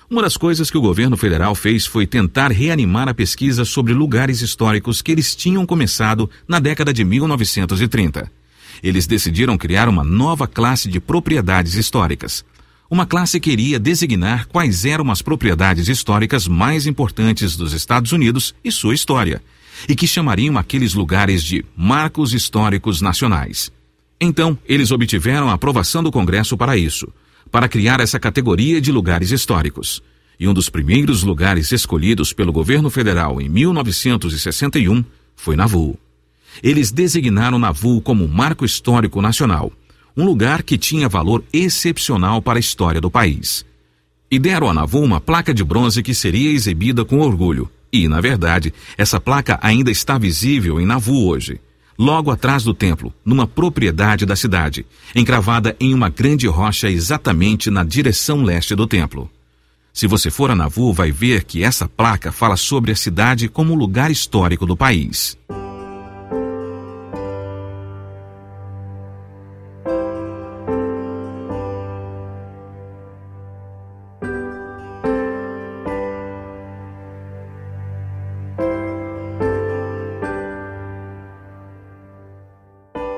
Uma 0.07 0.21
das 0.21 0.37
coisas 0.37 0.69
que 0.69 0.77
o 0.77 0.81
governo 0.81 1.17
federal 1.17 1.55
fez 1.55 1.87
foi 1.87 2.05
tentar 2.05 2.51
reanimar 2.51 3.09
a 3.09 3.15
pesquisa 3.15 3.65
sobre 3.65 3.93
lugares 3.93 4.41
históricos 4.43 5.01
que 5.01 5.11
eles 5.11 5.35
tinham 5.35 5.65
começado 5.65 6.29
na 6.47 6.59
década 6.59 6.93
de 6.93 7.03
1930. 7.03 8.31
Eles 8.83 9.07
decidiram 9.07 9.57
criar 9.57 9.89
uma 9.89 10.03
nova 10.03 10.47
classe 10.47 10.87
de 10.87 10.99
propriedades 10.99 11.73
históricas. 11.73 12.45
Uma 12.89 13.05
classe 13.05 13.39
que 13.39 13.51
iria 13.51 13.79
designar 13.79 14.47
quais 14.47 14.85
eram 14.85 15.09
as 15.09 15.21
propriedades 15.21 15.87
históricas 15.87 16.47
mais 16.47 16.85
importantes 16.85 17.57
dos 17.57 17.73
Estados 17.73 18.11
Unidos 18.11 18.53
e 18.63 18.71
sua 18.71 18.93
história, 18.93 19.41
e 19.89 19.95
que 19.95 20.05
chamariam 20.05 20.57
aqueles 20.57 20.93
lugares 20.93 21.43
de 21.43 21.65
Marcos 21.75 22.33
Históricos 22.33 23.01
Nacionais. 23.01 23.71
Então, 24.21 24.57
eles 24.65 24.91
obtiveram 24.91 25.49
a 25.49 25.53
aprovação 25.53 26.03
do 26.03 26.11
Congresso 26.11 26.55
para 26.55 26.77
isso, 26.77 27.07
para 27.51 27.67
criar 27.67 27.99
essa 27.99 28.19
categoria 28.19 28.79
de 28.79 28.91
lugares 28.91 29.31
históricos. 29.31 30.01
E 30.39 30.47
um 30.47 30.53
dos 30.53 30.69
primeiros 30.69 31.23
lugares 31.23 31.71
escolhidos 31.71 32.33
pelo 32.33 32.53
governo 32.53 32.89
federal 32.89 33.41
em 33.41 33.49
1961 33.49 35.03
foi 35.35 35.55
Nauvoo. 35.55 35.97
Eles 36.61 36.91
designaram 36.91 37.57
Nauvoo 37.57 37.99
como 37.99 38.27
Marco 38.27 38.63
Histórico 38.63 39.21
Nacional, 39.21 39.71
um 40.15 40.23
lugar 40.25 40.63
que 40.63 40.77
tinha 40.77 41.09
valor 41.09 41.43
excepcional 41.51 42.41
para 42.41 42.57
a 42.57 42.59
história 42.59 43.01
do 43.01 43.11
país. 43.11 43.65
E 44.29 44.39
deram 44.39 44.69
a 44.69 44.73
Nauvoo 44.73 45.03
uma 45.03 45.21
placa 45.21 45.53
de 45.53 45.63
bronze 45.63 46.01
que 46.01 46.13
seria 46.13 46.51
exibida 46.51 47.05
com 47.05 47.19
orgulho. 47.19 47.69
E, 47.91 48.07
na 48.07 48.19
verdade, 48.19 48.73
essa 48.97 49.19
placa 49.19 49.59
ainda 49.61 49.91
está 49.91 50.17
visível 50.17 50.79
em 50.79 50.85
Nauvoo 50.85 51.27
hoje 51.27 51.59
logo 51.97 52.29
atrás 52.29 52.63
do 52.63 52.73
templo, 52.73 53.13
numa 53.23 53.47
propriedade 53.47 54.25
da 54.25 54.35
cidade, 54.35 54.85
encravada 55.15 55.75
em 55.79 55.93
uma 55.93 56.09
grande 56.09 56.47
rocha 56.47 56.89
exatamente 56.89 57.69
na 57.69 57.83
direção 57.83 58.43
leste 58.43 58.75
do 58.75 58.85
templo. 58.85 59.29
Se 59.93 60.07
você 60.07 60.29
for 60.29 60.51
a 60.51 60.55
Navu, 60.55 60.91
vai 60.91 61.11
ver 61.11 61.45
que 61.45 61.63
essa 61.63 61.87
placa 61.87 62.31
fala 62.31 62.57
sobre 62.57 62.91
a 62.91 62.95
cidade 62.95 63.47
como 63.47 63.73
lugar 63.73 64.11
histórico 64.11 64.65
do 64.65 64.75
país. 64.75 65.37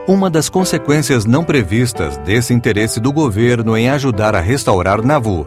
Uma 0.08 0.30
das 0.30 0.48
consequências 0.48 1.26
não 1.26 1.44
previstas 1.44 2.16
desse 2.20 2.54
interesse 2.54 2.98
do 2.98 3.12
governo 3.12 3.76
em 3.76 3.90
ajudar 3.90 4.36
a 4.36 4.40
restaurar 4.40 5.04
Nauvoo 5.04 5.46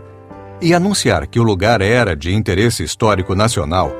e 0.60 0.74
anunciar 0.74 1.26
que 1.26 1.40
o 1.40 1.42
lugar 1.42 1.80
era 1.80 2.14
de 2.14 2.34
interesse 2.34 2.84
histórico 2.84 3.34
nacional 3.34 3.90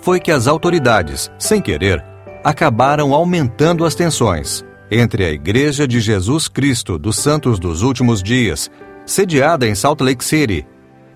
foi 0.00 0.18
que 0.18 0.32
as 0.32 0.48
autoridades, 0.48 1.30
sem 1.38 1.62
querer, 1.62 2.04
acabaram 2.42 3.14
aumentando 3.14 3.84
as 3.84 3.94
tensões 3.94 4.64
entre 4.90 5.24
a 5.24 5.30
Igreja 5.30 5.86
de 5.86 6.00
Jesus 6.00 6.48
Cristo 6.48 6.98
dos 6.98 7.16
Santos 7.16 7.60
dos 7.60 7.82
Últimos 7.82 8.20
Dias, 8.24 8.68
sediada 9.06 9.68
em 9.68 9.74
Salt 9.76 10.00
Lake 10.00 10.24
City, 10.24 10.66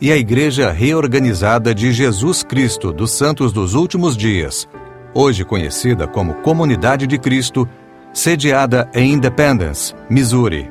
e 0.00 0.12
a 0.12 0.16
Igreja 0.16 0.70
Reorganizada 0.70 1.74
de 1.74 1.92
Jesus 1.92 2.44
Cristo 2.44 2.92
dos 2.92 3.10
Santos 3.10 3.52
dos 3.52 3.74
Últimos 3.74 4.16
Dias, 4.16 4.68
hoje 5.12 5.44
conhecida 5.44 6.06
como 6.06 6.34
Comunidade 6.34 7.04
de 7.08 7.18
Cristo 7.18 7.68
sediada 8.16 8.90
em 8.94 9.12
Independence, 9.12 9.94
Missouri. 10.08 10.70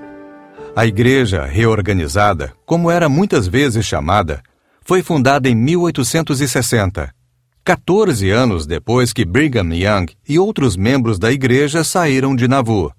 A 0.75 0.88
igreja 0.88 1.46
reorganizada, 1.46 2.52
como 2.66 2.90
era 2.90 3.08
muitas 3.08 3.48
vezes 3.48 3.86
chamada, 3.86 4.42
foi 4.84 5.04
fundada 5.04 5.48
em 5.48 5.54
1860, 5.54 7.14
14 7.64 8.30
anos 8.32 8.66
depois 8.66 9.14
que 9.14 9.24
Brigham 9.24 9.75
Young 9.75 10.08
e 10.28 10.40
outros 10.40 10.75
membros 10.75 11.20
da 11.20 11.32
igreja 11.32 11.84
saíram 11.84 12.36
de 12.36 12.48
Nauvoo. 12.48 12.92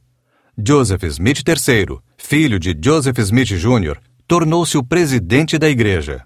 Joseph 0.57 1.03
Smith 1.03 1.43
III, 1.47 1.99
filho 2.17 2.61
de 2.61 2.75
Joseph 2.81 3.19
Smith 3.19 3.49
Jr., 3.49 3.99
tornou-se 4.29 4.79
o 4.79 4.85
presidente 4.85 5.59
da 5.59 5.69
igreja. 5.69 6.23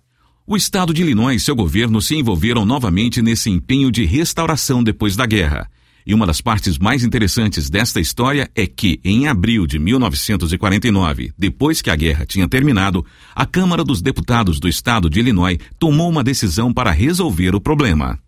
O 0.47 0.59
estado 0.59 0.93
de 0.93 1.01
Illinois 1.01 1.41
e 1.41 1.45
seu 1.45 1.57
governo 1.57 2.03
se 2.03 2.17
envolveram 2.17 2.67
novamente 2.67 3.23
nesse 3.23 3.49
empenho 3.49 3.91
de 3.91 4.05
restauração 4.05 4.85
depois 4.85 5.17
da 5.17 5.25
guerra 5.25 5.71
e 6.11 6.15
uma 6.15 6.27
das 6.27 6.41
partes 6.41 6.77
mais 6.77 7.05
interessantes 7.05 7.71
desta 7.71 8.01
história 8.01 8.51
é 8.57 8.67
que, 8.67 8.99
em 9.05 9.29
abril 9.29 9.65
de 9.65 9.79
1949, 9.79 11.33
depois 11.39 11.81
que 11.81 11.89
a 11.89 11.95
guerra 11.95 12.27
tinha 12.27 12.49
terminado, 12.49 13.07
a 13.33 13.47
Câmara 13.47 13.85
dos 13.85 14.03
Deputados 14.03 14.59
do 14.59 14.67
Estado 14.69 15.09
de 15.09 15.21
Illinois 15.21 15.57
tomou 15.79 16.11
uma 16.11 16.25
decisão 16.25 16.75
para 16.75 16.91
resolver 16.91 17.55
o 17.55 17.61
problema. 17.61 18.19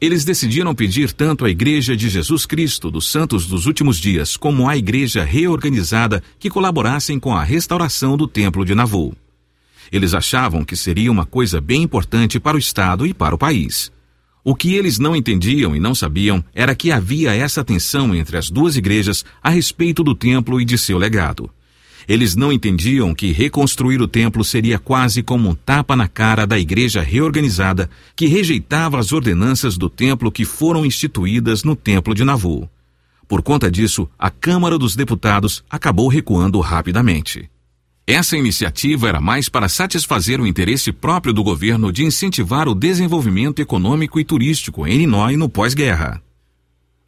Eles 0.00 0.24
decidiram 0.24 0.74
pedir 0.74 1.12
tanto 1.12 1.44
à 1.44 1.50
Igreja 1.50 1.94
de 1.94 2.08
Jesus 2.08 2.46
Cristo 2.46 2.90
dos 2.90 3.06
Santos 3.10 3.46
dos 3.46 3.66
Últimos 3.66 3.98
Dias 3.98 4.34
como 4.34 4.66
à 4.66 4.74
Igreja 4.74 5.22
reorganizada 5.24 6.22
que 6.38 6.48
colaborassem 6.48 7.20
com 7.20 7.36
a 7.36 7.44
restauração 7.44 8.16
do 8.16 8.26
Templo 8.26 8.64
de 8.64 8.74
Nauvoo. 8.74 9.14
Eles 9.92 10.14
achavam 10.14 10.64
que 10.64 10.74
seria 10.74 11.12
uma 11.12 11.26
coisa 11.26 11.60
bem 11.60 11.82
importante 11.82 12.40
para 12.40 12.56
o 12.56 12.60
Estado 12.60 13.06
e 13.06 13.12
para 13.12 13.34
o 13.34 13.38
país. 13.38 13.92
O 14.46 14.54
que 14.54 14.74
eles 14.74 14.98
não 14.98 15.16
entendiam 15.16 15.74
e 15.74 15.80
não 15.80 15.94
sabiam 15.94 16.44
era 16.54 16.74
que 16.74 16.92
havia 16.92 17.34
essa 17.34 17.64
tensão 17.64 18.14
entre 18.14 18.36
as 18.36 18.50
duas 18.50 18.76
igrejas 18.76 19.24
a 19.42 19.48
respeito 19.48 20.04
do 20.04 20.14
templo 20.14 20.60
e 20.60 20.66
de 20.66 20.76
seu 20.76 20.98
legado. 20.98 21.50
Eles 22.06 22.36
não 22.36 22.52
entendiam 22.52 23.14
que 23.14 23.32
reconstruir 23.32 24.02
o 24.02 24.06
templo 24.06 24.44
seria 24.44 24.78
quase 24.78 25.22
como 25.22 25.48
um 25.48 25.54
tapa 25.54 25.96
na 25.96 26.06
cara 26.06 26.46
da 26.46 26.58
igreja 26.58 27.00
reorganizada 27.00 27.88
que 28.14 28.26
rejeitava 28.26 28.98
as 28.98 29.12
ordenanças 29.12 29.78
do 29.78 29.88
templo 29.88 30.30
que 30.30 30.44
foram 30.44 30.84
instituídas 30.84 31.64
no 31.64 31.74
templo 31.74 32.14
de 32.14 32.22
Navu. 32.22 32.68
Por 33.26 33.40
conta 33.40 33.70
disso, 33.70 34.06
a 34.18 34.28
Câmara 34.28 34.76
dos 34.76 34.94
Deputados 34.94 35.64
acabou 35.70 36.08
recuando 36.08 36.60
rapidamente. 36.60 37.48
Essa 38.06 38.36
iniciativa 38.36 39.08
era 39.08 39.18
mais 39.18 39.48
para 39.48 39.66
satisfazer 39.66 40.38
o 40.38 40.46
interesse 40.46 40.92
próprio 40.92 41.32
do 41.32 41.42
governo 41.42 41.90
de 41.90 42.04
incentivar 42.04 42.68
o 42.68 42.74
desenvolvimento 42.74 43.60
econômico 43.60 44.20
e 44.20 44.24
turístico 44.24 44.86
em 44.86 44.92
Illinois 44.92 45.38
no 45.38 45.48
pós-guerra. 45.48 46.22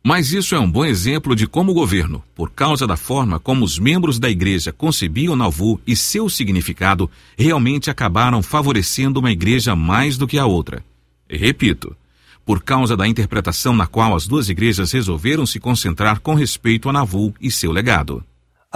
Mas 0.03 0.33
isso 0.33 0.55
é 0.55 0.59
um 0.59 0.71
bom 0.71 0.87
exemplo 0.87 1.37
de 1.37 1.47
como 1.47 1.73
o 1.73 1.75
governo, 1.75 2.23
por 2.35 2.51
causa 2.51 2.87
da 2.87 2.97
forma 2.97 3.39
como 3.39 3.63
os 3.63 3.79
membros 3.79 4.19
da 4.19 4.31
igreja 4.31 4.73
concebiam 4.73 5.37
Nauvoo 5.37 5.79
e 5.87 5.95
seu 5.95 6.31
significado, 6.31 7.11
realmente 7.37 7.91
acabaram 7.91 8.43
favorecendo 8.43 9.21
uma 9.21 9.33
igreja 9.33 9.77
mais 9.77 10.17
do 10.17 10.27
que 10.27 10.39
a 10.39 10.47
outra. 10.47 10.83
E 11.29 11.37
repito, 11.37 11.95
por 12.43 12.63
causa 12.63 12.97
da 12.97 13.07
interpretação 13.07 13.77
na 13.77 13.87
qual 13.87 14.15
as 14.15 14.27
duas 14.27 14.49
igrejas 14.49 14.93
resolveram 14.93 15.45
se 15.45 15.61
concentrar 15.61 16.21
com 16.21 16.35
respeito 16.35 16.89
a 16.89 16.93
Nauvoo 16.93 17.35
e 17.39 17.51
seu 17.51 17.71
legado 17.71 18.25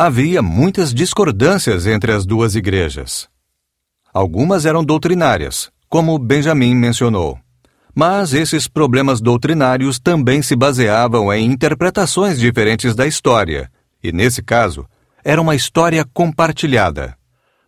havia 0.03 0.41
muitas 0.41 0.95
discordâncias 0.95 1.87
entre 1.87 2.11
as 2.11 2.25
duas 2.25 2.55
igrejas. 2.55 3.29
Algumas 4.15 4.65
eram 4.65 4.83
doutrinárias, 4.83 5.71
como 5.91 6.19
Benjamin 6.19 6.75
mencionou. 6.75 7.39
Mas 7.95 8.33
esses 8.33 8.67
problemas 8.67 9.21
doutrinários 9.21 9.99
também 9.99 10.41
se 10.41 10.57
baseavam 10.57 11.31
em 11.31 11.45
interpretações 11.45 12.41
diferentes 12.41 12.95
da 12.95 13.07
história, 13.07 13.71
e 14.03 14.11
nesse 14.11 14.43
caso, 14.43 14.87
era 15.23 15.39
uma 15.39 15.55
história 15.55 16.03
compartilhada. 16.15 17.15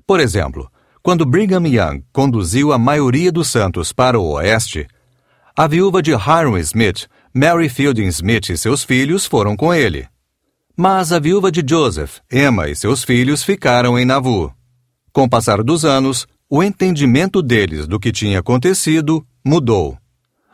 Por 0.07 0.19
exemplo, 0.19 0.73
quando 1.03 1.27
Brigham 1.27 1.67
Young 1.67 2.03
conduziu 2.15 2.73
a 2.73 2.79
maioria 2.79 3.31
dos 3.31 3.49
santos 3.49 3.93
para 3.93 4.19
o 4.19 4.27
oeste, 4.37 4.87
a 5.55 5.67
viúva 5.67 6.01
de 6.01 6.13
Hiram 6.13 6.57
Smith, 6.57 7.09
Mary 7.35 7.69
Fielding 7.69 8.07
Smith 8.07 8.49
e 8.49 8.57
seus 8.57 8.83
filhos 8.83 9.27
foram 9.27 9.55
com 9.55 9.75
ele. 9.75 10.09
Mas 10.77 11.13
a 11.13 11.19
viúva 11.19 11.53
de 11.53 11.63
Joseph, 11.69 12.19
Emma 12.33 12.69
e 12.69 12.75
seus 12.75 13.05
filhos 13.05 13.43
ficaram 13.43 13.99
em 13.99 14.05
Navu. 14.05 14.53
Com 15.13 15.25
o 15.25 15.29
passar 15.29 15.63
dos 15.63 15.85
anos, 15.85 16.27
o 16.49 16.63
entendimento 16.63 17.43
deles 17.43 17.87
do 17.87 18.01
que 18.01 18.11
tinha 18.11 18.39
acontecido 18.39 19.25
mudou. 19.45 19.99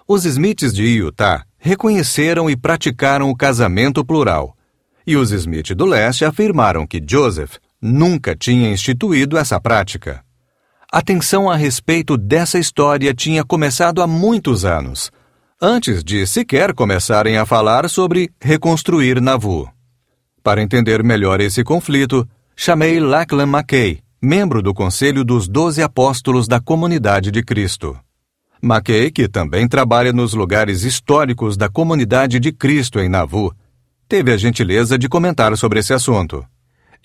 Os 0.07 0.25
Smiths 0.25 0.73
de 0.73 0.85
Utah 0.85 1.45
reconheceram 1.59 2.51
e 2.51 2.57
praticaram 2.57 3.31
o 3.31 3.37
casamento 3.37 4.05
plural, 4.05 4.57
e 5.07 5.17
os 5.17 5.31
Smith 5.31 5.75
do 5.75 5.85
leste 5.87 6.25
afirmaram 6.25 6.87
que 6.87 7.03
Joseph 7.07 7.57
nunca 7.81 8.35
tinha 8.35 8.71
instituído 8.71 9.39
essa 9.39 9.61
prática. 9.61 10.25
A 10.91 11.01
tensão 11.03 11.51
a 11.51 11.57
respeito 11.57 12.17
dessa 12.17 12.59
história 12.59 13.15
tinha 13.15 13.45
começado 13.45 14.03
há 14.03 14.07
muitos 14.07 14.65
anos, 14.65 15.11
antes 15.61 16.03
de 16.03 16.27
sequer 16.27 16.75
começarem 16.75 17.37
a 17.37 17.47
falar 17.47 17.89
sobre 17.89 18.31
reconstruir 18.41 19.21
Navu. 19.21 19.71
Para 20.49 20.63
entender 20.63 21.05
melhor 21.05 21.43
esse 21.43 21.63
conflito, 21.63 22.27
chamei 22.57 22.99
Lachlan 22.99 23.45
Mackay, 23.45 23.99
membro 24.19 24.63
do 24.63 24.73
Conselho 24.73 25.23
dos 25.23 25.47
Doze 25.47 25.83
Apóstolos 25.83 26.49
da 26.49 26.59
Comunidade 26.59 27.31
de 27.31 27.43
Cristo. 27.43 27.95
Mackay, 28.63 29.11
que 29.11 29.29
também 29.29 29.69
trabalha 29.69 30.11
nos 30.11 30.33
lugares 30.33 30.85
históricos 30.85 31.55
da 31.55 31.69
Comunidade 31.69 32.41
de 32.41 32.51
Cristo 32.51 32.99
em 32.99 33.11
Nauvoo, 33.11 33.53
teve 34.09 34.33
a 34.33 34.39
gentileza 34.39 34.97
de 34.97 35.07
comentar 35.07 35.55
sobre 35.55 35.81
esse 35.81 35.93
assunto. 35.93 36.43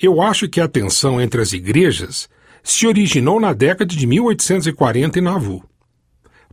Eu 0.02 0.22
acho 0.22 0.48
que 0.48 0.62
a 0.62 0.68
tensão 0.70 1.20
entre 1.20 1.42
as 1.42 1.52
igrejas 1.52 2.30
se 2.64 2.88
originou 2.88 3.42
na 3.42 3.52
década 3.52 3.94
de 3.94 4.08
1840 4.08 5.20
em 5.20 5.22
Nauvoo. 5.22 5.66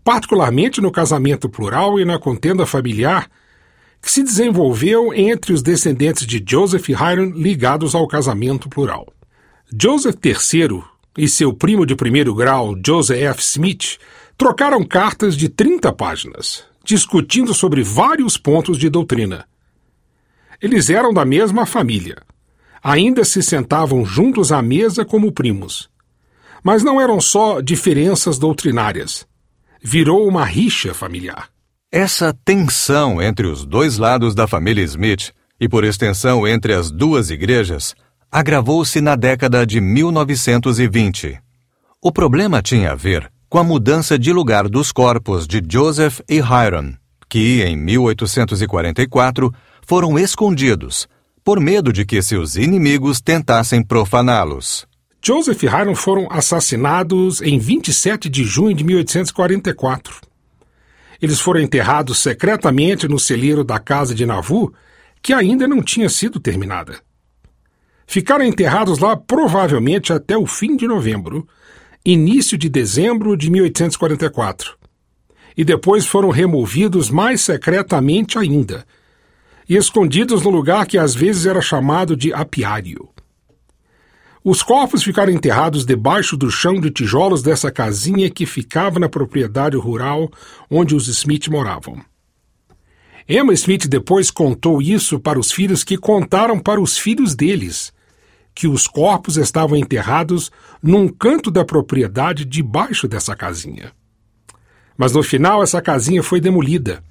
Particularmente 0.03 0.81
no 0.81 0.91
casamento 0.91 1.49
plural 1.49 2.01
e 2.01 2.05
na 2.05 2.19
contenda 2.19 2.67
familiar 2.67 3.31
que 4.01 4.11
se 4.11 4.23
desenvolveu 4.23 5.13
entre 5.13 5.53
os 5.53 5.63
descendentes 5.63 6.27
de 6.27 6.43
Joseph 6.47 6.89
e 6.89 6.93
Hiram 6.93 7.31
ligados 7.31 7.95
ao 7.95 8.09
casamento 8.09 8.69
plural. 8.69 9.07
Joseph 9.81 10.17
III 10.25 10.83
e 11.17 11.29
seu 11.29 11.53
primo 11.53 11.85
de 11.85 11.95
primeiro 11.95 12.35
grau, 12.35 12.75
Joseph. 12.85 13.41
Smith, 13.41 13.99
trocaram 14.39 14.83
cartas 14.85 15.37
de 15.37 15.49
30 15.49 15.93
páginas, 15.93 16.65
discutindo 16.85 17.53
sobre 17.53 17.83
vários 17.83 18.37
pontos 18.37 18.79
de 18.79 18.89
doutrina. 18.89 19.47
Eles 20.61 20.91
eram 20.91 21.13
da 21.13 21.25
mesma 21.25 21.67
família. 21.67 22.19
Ainda 22.83 23.25
se 23.25 23.43
sentavam 23.43 24.05
juntos 24.05 24.51
à 24.51 24.63
mesa 24.63 25.05
como 25.05 25.33
primos. 25.33 25.91
Mas 26.63 26.83
não 26.83 27.01
eram 27.01 27.21
só 27.21 27.61
diferenças 27.61 28.39
doutrinárias. 28.39 29.27
Virou 29.83 30.27
uma 30.27 30.45
rixa 30.45 30.93
familiar. 30.93 31.51
Essa 31.93 32.33
tensão 32.45 33.21
entre 33.21 33.49
os 33.49 33.67
dois 33.67 33.99
lados 33.99 34.33
da 34.33 34.47
família 34.47 34.85
Smith, 34.85 35.33
e 35.59 35.69
por 35.69 35.83
extensão 35.83 36.47
entre 36.47 36.73
as 36.73 36.89
duas 36.89 37.31
igrejas, 37.31 37.97
agravou-se 38.31 39.01
na 39.01 39.17
década 39.17 39.67
de 39.67 39.81
1920. 39.81 41.41
O 42.01 42.13
problema 42.13 42.63
tinha 42.63 42.93
a 42.93 42.95
ver 42.95 43.29
com 43.49 43.59
a 43.59 43.65
mudança 43.65 44.17
de 44.17 44.33
lugar 44.33 44.69
dos 44.69 44.93
corpos 44.93 45.49
de 45.49 45.61
Joseph 45.69 46.21
e 46.29 46.37
Hiram, 46.37 46.95
que, 47.29 47.61
em 47.65 47.77
1844, 47.77 49.53
foram 49.85 50.17
escondidos, 50.17 51.09
por 51.43 51.59
medo 51.59 51.93
de 51.93 52.05
que 52.05 52.23
seus 52.23 52.55
inimigos 52.55 53.21
tentassem 53.21 53.83
profaná-los. 53.83 54.87
Joseph 55.21 55.61
e 55.65 55.67
Hiram 55.67 55.97
foram 55.97 56.29
assassinados 56.31 57.43
em 57.43 57.59
27 57.59 58.29
de 58.29 58.45
junho 58.45 58.77
de 58.77 58.85
1844. 58.85 60.30
Eles 61.21 61.41
foram 61.41 61.61
enterrados 61.61 62.19
secretamente 62.19 63.07
no 63.07 63.19
celeiro 63.19 63.63
da 63.63 63.79
casa 63.79 64.15
de 64.15 64.25
Navu, 64.25 64.73
que 65.23 65.33
ainda 65.33 65.69
não 65.69 65.83
tinha 65.83 66.09
sido 66.09 66.41
terminada. 66.41 67.01
Ficaram 68.07 68.45
enterrados 68.45 68.99
lá 68.99 69.17
provavelmente 69.17 70.13
até 70.13 70.37
o 70.37 70.47
fim 70.47 70.77
de 70.77 70.89
novembro, 70.89 71.47
início 72.05 72.57
de 72.57 72.69
dezembro 72.69 73.37
de 73.37 73.51
1844. 73.51 74.77
E 75.57 75.65
depois 75.65 76.07
foram 76.07 76.31
removidos 76.31 77.11
mais 77.11 77.43
secretamente 77.43 78.39
ainda, 78.39 78.87
e 79.69 79.77
escondidos 79.77 80.43
no 80.43 80.51
lugar 80.51 80.87
que 80.87 80.99
às 80.99 81.15
vezes 81.15 81.47
era 81.47 81.61
chamado 81.61 82.17
de 82.17 82.33
apiário. 82.33 83.09
Os 84.43 84.63
corpos 84.63 85.03
ficaram 85.03 85.31
enterrados 85.31 85.85
debaixo 85.85 86.35
do 86.35 86.51
chão 86.51 86.81
de 86.81 86.91
tijolos 86.91 87.43
dessa 87.43 87.71
casinha 87.71 88.31
que 88.31 88.47
ficava 88.47 88.99
na 88.99 89.09
propriedade 89.09 89.77
rural 89.77 90.31
onde 90.71 90.95
os 90.95 91.09
Smith 91.09 91.49
moravam. 91.49 92.01
Emma 93.29 93.53
Smith 93.53 93.87
depois 93.87 94.31
contou 94.31 94.81
isso 94.81 95.21
para 95.21 95.39
os 95.39 95.53
filhos 95.53 95.85
que 95.85 95.99
contaram 95.99 96.59
para 96.59 96.81
os 96.81 96.97
filhos 96.97 97.35
deles, 97.35 97.93
que 98.55 98.67
os 98.67 98.89
corpos 98.89 99.37
estavam 99.37 99.77
enterrados 99.77 100.51
num 100.83 101.07
canto 101.07 101.51
da 101.51 101.65
propriedade 101.65 102.47
debaixo 102.47 103.07
dessa 103.07 103.37
casinha. 103.37 103.93
Mas 104.97 105.13
no 105.13 105.23
final 105.23 105.63
essa 105.63 105.83
casinha 105.83 106.23
foi 106.23 106.41
demolida. 106.41 107.05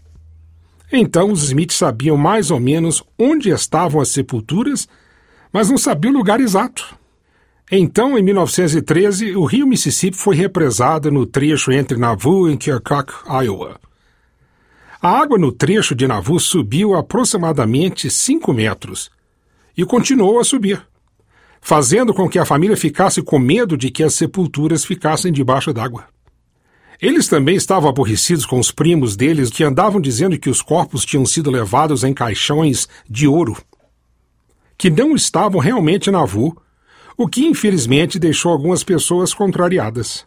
Então 0.92 1.32
os 1.32 1.44
Smith 1.44 1.72
sabiam 1.72 2.18
mais 2.18 2.50
ou 2.50 2.60
menos 2.60 3.04
onde 3.18 3.50
estavam 3.50 4.02
as 4.02 4.10
sepulturas, 4.10 4.88
mas 5.54 5.70
não 5.70 5.78
sabiam 5.78 6.12
o 6.14 6.18
lugar 6.18 6.42
exato. 6.42 6.98
Então, 7.72 8.18
em 8.18 8.24
1913, 8.24 9.36
o 9.36 9.46
rio 9.46 9.68
Mississippi 9.68 10.18
foi 10.18 10.36
represado 10.36 11.12
no 11.12 11.26
trecho 11.26 11.72
entre 11.72 11.98
Nauvoo 11.98 12.50
e 12.50 12.58
Keokuk, 12.58 13.14
Iowa. 13.28 13.80
A 15.00 15.10
água 15.10 15.38
no 15.38 15.52
trecho 15.52 15.94
de 15.94 16.08
Nauvoo 16.08 16.40
subiu 16.40 16.96
aproximadamente 16.96 18.10
5 18.10 18.52
metros 18.52 19.12
e 19.78 19.86
continuou 19.86 20.40
a 20.40 20.44
subir, 20.44 20.82
fazendo 21.62 22.12
com 22.14 22.28
que 22.28 22.40
a 22.40 22.46
família 22.46 22.76
ficasse 22.76 23.22
com 23.22 23.38
medo 23.38 23.78
de 23.78 23.92
que 23.92 24.04
as 24.04 24.16
sepulturas 24.16 24.84
ficassem 24.84 25.32
debaixo 25.32 25.72
d'água. 25.72 26.06
Eles 27.00 27.28
também 27.28 27.56
estavam 27.56 27.90
aborrecidos 27.90 28.46
com 28.46 28.60
os 28.60 28.72
primos 28.72 29.16
deles 29.16 29.50
que 29.52 29.64
andavam 29.64 30.02
dizendo 30.02 30.38
que 30.38 30.50
os 30.50 30.62
corpos 30.62 31.06
tinham 31.06 31.26
sido 31.26 31.50
levados 31.52 32.04
em 32.04 32.14
caixões 32.14 32.90
de 33.08 33.28
ouro, 33.28 33.56
que 34.78 34.90
não 34.90 35.16
estavam 35.16 35.62
realmente 35.62 36.12
na 36.12 36.18
Nauvoo, 36.18 36.58
o 37.22 37.28
que 37.28 37.46
infelizmente 37.46 38.18
deixou 38.18 38.50
algumas 38.50 38.82
pessoas 38.82 39.34
contrariadas. 39.34 40.26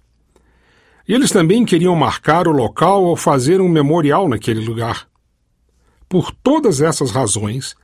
Eles 1.09 1.31
também 1.31 1.64
queriam 1.64 1.96
marcar 1.96 2.46
o 2.46 2.52
local 2.52 3.02
ou 3.05 3.16
fazer 3.16 3.62
um 3.62 3.68
memorial 3.68 4.28
naquele 4.28 4.61
lugar. 4.61 5.09
Por 6.07 6.31
todas 6.31 6.83
essas 6.83 7.11
razões, 7.11 7.74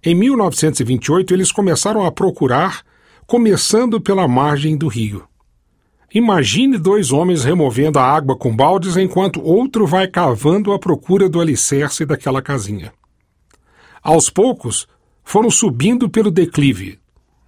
em 0.00 0.14
1928 0.14 1.34
eles 1.34 1.50
começaram 1.50 2.06
a 2.06 2.12
procurar, 2.12 2.84
começando 3.26 4.00
pela 4.00 4.28
margem 4.28 4.76
do 4.76 4.86
rio. 4.86 5.24
Imagine 6.14 6.78
dois 6.78 7.10
homens 7.10 7.42
removendo 7.42 7.98
a 7.98 8.04
água 8.04 8.36
com 8.36 8.54
baldes 8.54 8.96
enquanto 8.96 9.42
outro 9.42 9.88
vai 9.88 10.06
cavando 10.06 10.72
à 10.72 10.78
procura 10.78 11.28
do 11.28 11.40
alicerce 11.40 12.06
daquela 12.06 12.40
casinha. 12.40 12.92
Aos 14.00 14.30
poucos, 14.30 14.86
foram 15.24 15.50
subindo 15.50 16.08
pelo 16.08 16.30
declive 16.30 17.01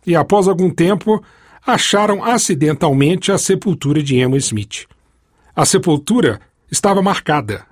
e, 0.06 0.14
após 0.14 0.48
algum 0.48 0.70
tempo, 0.70 1.22
acharam 1.66 2.22
acidentalmente 2.22 3.32
a 3.32 3.38
sepultura 3.38 4.02
de 4.02 4.16
Emma 4.16 4.36
Smith. 4.36 4.86
A 5.56 5.64
sepultura 5.64 6.40
estava 6.70 7.00
marcada, 7.00 7.64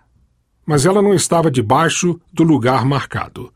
mas 0.65 0.87
ela 0.87 1.03
não 1.03 1.15
estava 1.15 1.51
debaixo 1.51 2.21
do 2.33 2.43
lugar 2.43 2.85
marcado. 2.85 3.53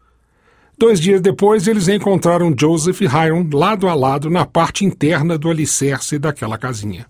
Dois 0.79 1.01
dias 1.01 1.23
depois, 1.23 1.67
eles 1.67 1.89
encontraram 1.89 2.55
Joseph 2.59 3.01
e 3.01 3.07
Hiram 3.07 3.49
lado 3.51 3.89
a 3.89 3.95
lado 3.95 4.29
na 4.29 4.45
parte 4.45 4.85
interna 4.85 5.39
do 5.39 5.49
alicerce 5.49 6.19
daquela 6.19 6.59
casinha. 6.59 7.07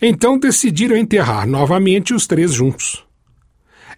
Então 0.00 0.38
decidiram 0.38 0.96
enterrar 0.96 1.46
novamente 1.46 2.14
os 2.14 2.26
três 2.26 2.52
juntos. 2.52 3.04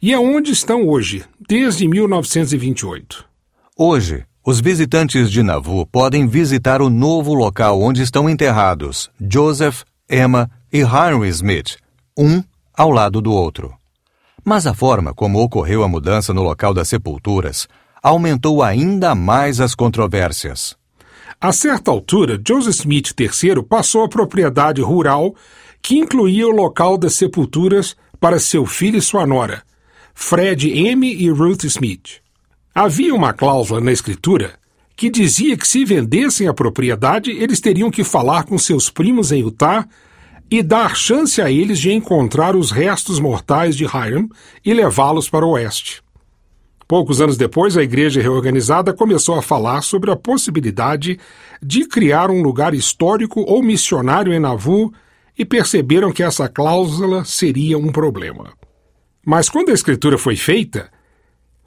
E 0.00 0.12
aonde 0.14 0.50
estão 0.50 0.87
hoje, 0.87 1.24
desde 1.48 1.87
1928? 1.88 3.24
Hoje, 3.77 4.24
os 4.46 4.61
visitantes 4.61 5.30
de 5.30 5.42
Nauvoo 5.42 5.87
podem 5.87 6.26
visitar 6.26 6.83
o 6.83 6.90
novo 6.90 7.33
local 7.33 7.80
onde 7.80 8.02
estão 8.02 8.28
enterrados 8.28 9.11
Joseph, 9.18 9.85
Emma 10.09 10.50
e 10.70 10.80
Henry 10.80 11.28
Smith, 11.30 11.78
um 12.14 12.44
ao 12.76 12.90
lado 12.90 13.22
do 13.22 13.33
outro. 13.33 13.74
Mas 14.44 14.66
a 14.66 14.74
forma 14.74 15.14
como 15.14 15.42
ocorreu 15.42 15.83
a 15.83 15.88
mudança 15.88 16.35
no 16.35 16.42
local 16.42 16.74
das 16.74 16.88
sepulturas 16.88 17.66
aumentou 18.02 18.62
ainda 18.62 19.14
mais 19.14 19.61
as 19.61 19.74
controvérsias. 19.74 20.76
A 21.40 21.50
certa 21.50 21.90
altura, 21.90 22.38
Joseph 22.46 22.80
Smith 22.80 23.14
III 23.18 23.62
passou 23.62 24.04
a 24.04 24.09
propriedade 24.11 24.83
rural 24.83 25.35
que 25.80 25.96
incluía 25.96 26.46
o 26.46 26.50
local 26.50 26.98
das 26.98 27.14
sepulturas 27.14 27.96
para 28.20 28.38
seu 28.38 28.66
filho 28.66 28.98
e 28.98 29.02
sua 29.02 29.26
nora, 29.26 29.62
Fred 30.14 30.70
M. 30.70 31.11
e 31.11 31.30
Ruth 31.30 31.64
Smith. 31.64 32.23
Havia 32.74 33.14
uma 33.14 33.32
cláusula 33.32 33.80
na 33.80 33.92
escritura 33.92 34.58
que 34.96 35.08
dizia 35.08 35.56
que 35.56 35.66
se 35.66 35.84
vendessem 35.84 36.48
a 36.48 36.52
propriedade, 36.52 37.30
eles 37.30 37.60
teriam 37.60 37.88
que 37.88 38.02
falar 38.02 38.42
com 38.42 38.58
seus 38.58 38.90
primos 38.90 39.30
em 39.30 39.42
Utah 39.42 39.87
e 40.50 40.60
dar 40.60 40.96
chance 40.96 41.40
a 41.40 41.48
eles 41.48 41.78
de 41.78 41.92
encontrar 41.92 42.56
os 42.56 42.72
restos 42.72 43.20
mortais 43.20 43.76
de 43.76 43.84
Hiram 43.84 44.28
e 44.64 44.74
levá-los 44.74 45.28
para 45.28 45.46
o 45.46 45.50
oeste. 45.50 46.02
Poucos 46.88 47.20
anos 47.20 47.37
depois, 47.37 47.76
a 47.76 47.82
igreja 47.82 48.20
reorganizada 48.20 48.92
começou 48.92 49.37
a 49.37 49.42
falar 49.42 49.80
sobre 49.82 50.10
a 50.10 50.16
possibilidade 50.16 51.20
de 51.62 51.87
criar 51.87 52.28
um 52.28 52.42
lugar 52.42 52.74
histórico 52.74 53.40
ou 53.42 53.62
missionário 53.62 54.32
em 54.32 54.40
Nauvoo 54.40 54.92
e 55.38 55.44
perceberam 55.44 56.10
que 56.10 56.24
essa 56.24 56.48
cláusula 56.48 57.24
seria 57.24 57.78
um 57.78 57.92
problema. 57.92 58.52
Mas 59.24 59.48
quando 59.48 59.70
a 59.70 59.74
escritura 59.74 60.18
foi 60.18 60.34
feita, 60.34 60.92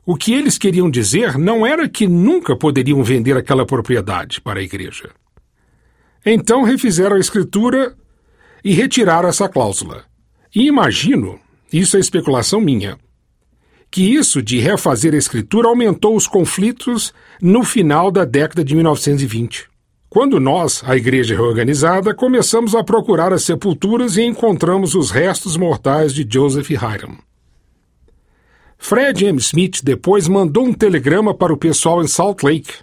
o 0.10 0.16
que 0.16 0.34
eles 0.34 0.58
queriam 0.58 0.90
dizer 0.90 1.38
não 1.38 1.68
era 1.68 1.90
que 1.90 2.08
nunca 2.08 2.56
poderiam 2.56 3.04
vender 3.04 3.36
aquela 3.36 3.66
propriedade 3.66 4.40
para 4.40 4.62
a 4.62 4.64
igreja. 4.64 5.10
Então 6.26 6.64
refizeram 6.64 7.18
a 7.18 7.20
escritura 7.20 7.94
e 8.64 8.72
retiraram 8.72 9.28
essa 9.28 9.50
cláusula. 9.50 10.06
E 10.56 10.66
imagino, 10.66 11.38
isso 11.74 11.98
é 11.98 12.00
especulação 12.00 12.62
minha, 12.62 12.98
que 13.92 14.16
isso 14.16 14.42
de 14.42 14.60
refazer 14.60 15.14
a 15.14 15.18
escritura 15.18 15.68
aumentou 15.68 16.16
os 16.16 16.26
conflitos 16.26 17.14
no 17.42 17.66
final 17.66 18.10
da 18.10 18.24
década 18.24 18.64
de 18.64 18.76
1920. 18.76 19.68
Quando 20.10 20.40
nós, 20.40 20.82
a 20.86 20.96
Igreja 20.96 21.36
Reorganizada, 21.36 22.16
começamos 22.16 22.74
a 22.76 22.82
procurar 22.82 23.34
as 23.34 23.44
sepulturas 23.44 24.16
e 24.16 24.24
encontramos 24.24 24.96
os 24.96 25.12
restos 25.12 25.58
mortais 25.58 26.14
de 26.14 26.26
Joseph 26.26 26.70
Hiram. 26.70 27.27
Fred 28.78 29.26
M. 29.26 29.38
Smith 29.40 29.82
depois 29.84 30.28
mandou 30.28 30.66
um 30.66 30.74
telegrama 30.74 31.34
para 31.34 31.54
o 31.54 31.58
pessoal 31.58 32.02
em 32.04 32.08
Salt 32.08 32.44
Lake. 32.44 32.74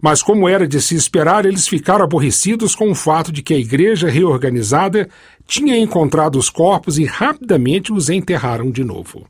Mas, 0.00 0.22
como 0.22 0.48
era 0.48 0.66
de 0.66 0.80
se 0.80 0.94
esperar, 0.94 1.46
eles 1.46 1.66
ficaram 1.66 2.04
aborrecidos 2.04 2.74
com 2.74 2.90
o 2.90 2.94
fato 2.94 3.32
de 3.32 3.42
que 3.42 3.54
a 3.54 3.58
igreja 3.58 4.08
reorganizada 4.08 5.08
tinha 5.46 5.78
encontrado 5.78 6.38
os 6.38 6.50
corpos 6.50 6.98
e 6.98 7.04
rapidamente 7.04 7.92
os 7.92 8.10
enterraram 8.10 8.70
de 8.70 8.84
novo. 8.84 9.26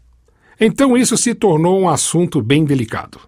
Então 0.58 0.96
isso 0.96 1.16
se 1.16 1.34
tornou 1.34 1.78
um 1.78 1.88
assunto 1.88 2.42
bem 2.42 2.64
delicado. 2.64 3.20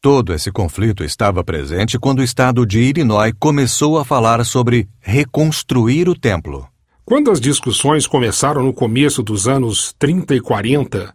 Todo 0.00 0.32
esse 0.32 0.52
conflito 0.52 1.02
estava 1.02 1.42
presente 1.42 1.98
quando 1.98 2.20
o 2.20 2.22
estado 2.22 2.64
de 2.64 2.80
Illinois 2.80 3.32
começou 3.38 3.98
a 3.98 4.04
falar 4.04 4.44
sobre 4.44 4.88
reconstruir 5.00 6.08
o 6.08 6.14
templo. 6.14 6.66
Quando 7.04 7.30
as 7.30 7.40
discussões 7.40 8.06
começaram 8.06 8.62
no 8.62 8.72
começo 8.72 9.22
dos 9.22 9.48
anos 9.48 9.94
30 9.98 10.36
e 10.36 10.40
40 10.40 11.12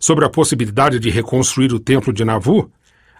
sobre 0.00 0.24
a 0.24 0.30
possibilidade 0.30 0.98
de 0.98 1.10
reconstruir 1.10 1.72
o 1.74 1.78
templo 1.78 2.12
de 2.12 2.24
Nauvoo, 2.24 2.70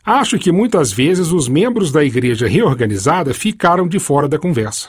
acho 0.05 0.39
que 0.39 0.51
muitas 0.51 0.91
vezes 0.91 1.31
os 1.31 1.47
membros 1.47 1.93
da 1.93 2.03
igreja 2.03 2.49
reorganizada 2.49 3.35
ficaram 3.35 3.87
de 3.87 3.99
fora 3.99 4.27
da 4.27 4.39
conversa. 4.39 4.89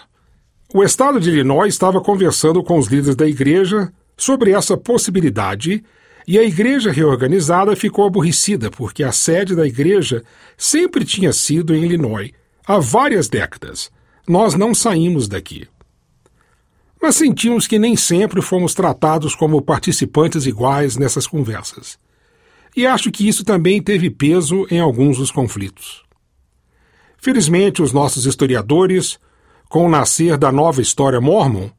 O 0.73 0.82
estado 0.84 1.19
de 1.19 1.30
Illinois 1.30 1.73
estava 1.73 1.99
conversando 1.99 2.63
com 2.63 2.80
os 2.80 2.88
líderes 2.88 3.15
da 3.15 3.27
igreja 3.27 3.91
sobre 4.15 4.51
essa 4.51 4.77
possibilidade 4.77 5.84
e 6.25 6.39
a 6.39 6.43
igreja 6.43 6.91
reorganizada 6.91 7.75
ficou 7.75 8.06
aborrecida 8.06 8.71
porque 8.71 9.04
a 9.04 9.12
sede 9.12 9.54
da 9.54 9.67
igreja 9.67 10.23
sempre 10.56 11.04
tinha 11.04 11.34
sido 11.34 11.75
em 11.75 11.84
Illinois, 11.84 12.32
há 12.65 12.80
várias 12.80 13.27
décadas. 13.27 13.91
Nós 14.25 14.56
não 14.56 14.73
saímos 14.73 15.27
daqui. 15.27 15.67
Mas 17.02 17.16
sentimos 17.16 17.66
que 17.66 17.80
nem 17.80 17.96
sempre 17.96 18.42
fomos 18.42 18.74
tratados 18.74 19.34
como 19.34 19.62
participantes 19.62 20.46
iguais 20.46 20.98
nessas 20.98 21.26
conversas. 21.26 21.98
E 22.76 22.86
acho 22.86 23.12
que 23.12 23.28
isso 23.28 23.44
também 23.44 23.82
teve 23.82 24.10
peso 24.10 24.68
em 24.70 24.80
alguns 24.80 25.18
dos 25.18 25.32
conflitos. 25.32 26.04
Felizmente, 27.18 27.82
os 27.82 27.92
nossos 27.92 28.26
historiadores, 28.26 29.20
com 29.68 29.86
o 29.86 29.90
nascer 29.90 30.38
da 30.38 30.52
nova 30.52 30.82
história 30.82 31.20
mormon, 31.20 31.70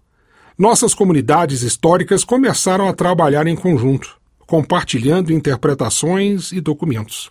nossas 0.59 0.95
comunidades 0.95 1.63
históricas 1.63 2.25
começaram 2.25 2.89
a 2.89 2.93
trabalhar 2.93 3.47
em 3.47 3.57
conjunto 3.57 4.21
compartilhando 4.53 5.33
interpretações 5.33 6.53
e 6.53 6.61
documentos. 6.61 7.31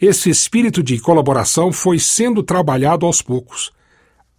Esse 0.00 0.30
espírito 0.30 0.82
de 0.82 0.98
colaboração 0.98 1.70
foi 1.70 1.98
sendo 1.98 2.42
trabalhado 2.42 3.04
aos 3.04 3.20
poucos, 3.20 3.70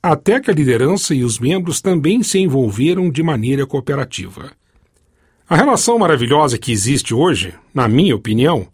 até 0.01 0.39
que 0.39 0.49
a 0.49 0.53
liderança 0.53 1.13
e 1.13 1.23
os 1.23 1.37
membros 1.37 1.81
também 1.81 2.23
se 2.23 2.39
envolveram 2.39 3.09
de 3.09 3.21
maneira 3.21 3.65
cooperativa. 3.65 4.51
A 5.47 5.55
relação 5.55 5.99
maravilhosa 5.99 6.57
que 6.57 6.71
existe 6.71 7.13
hoje, 7.13 7.53
na 7.73 7.87
minha 7.87 8.15
opinião, 8.15 8.67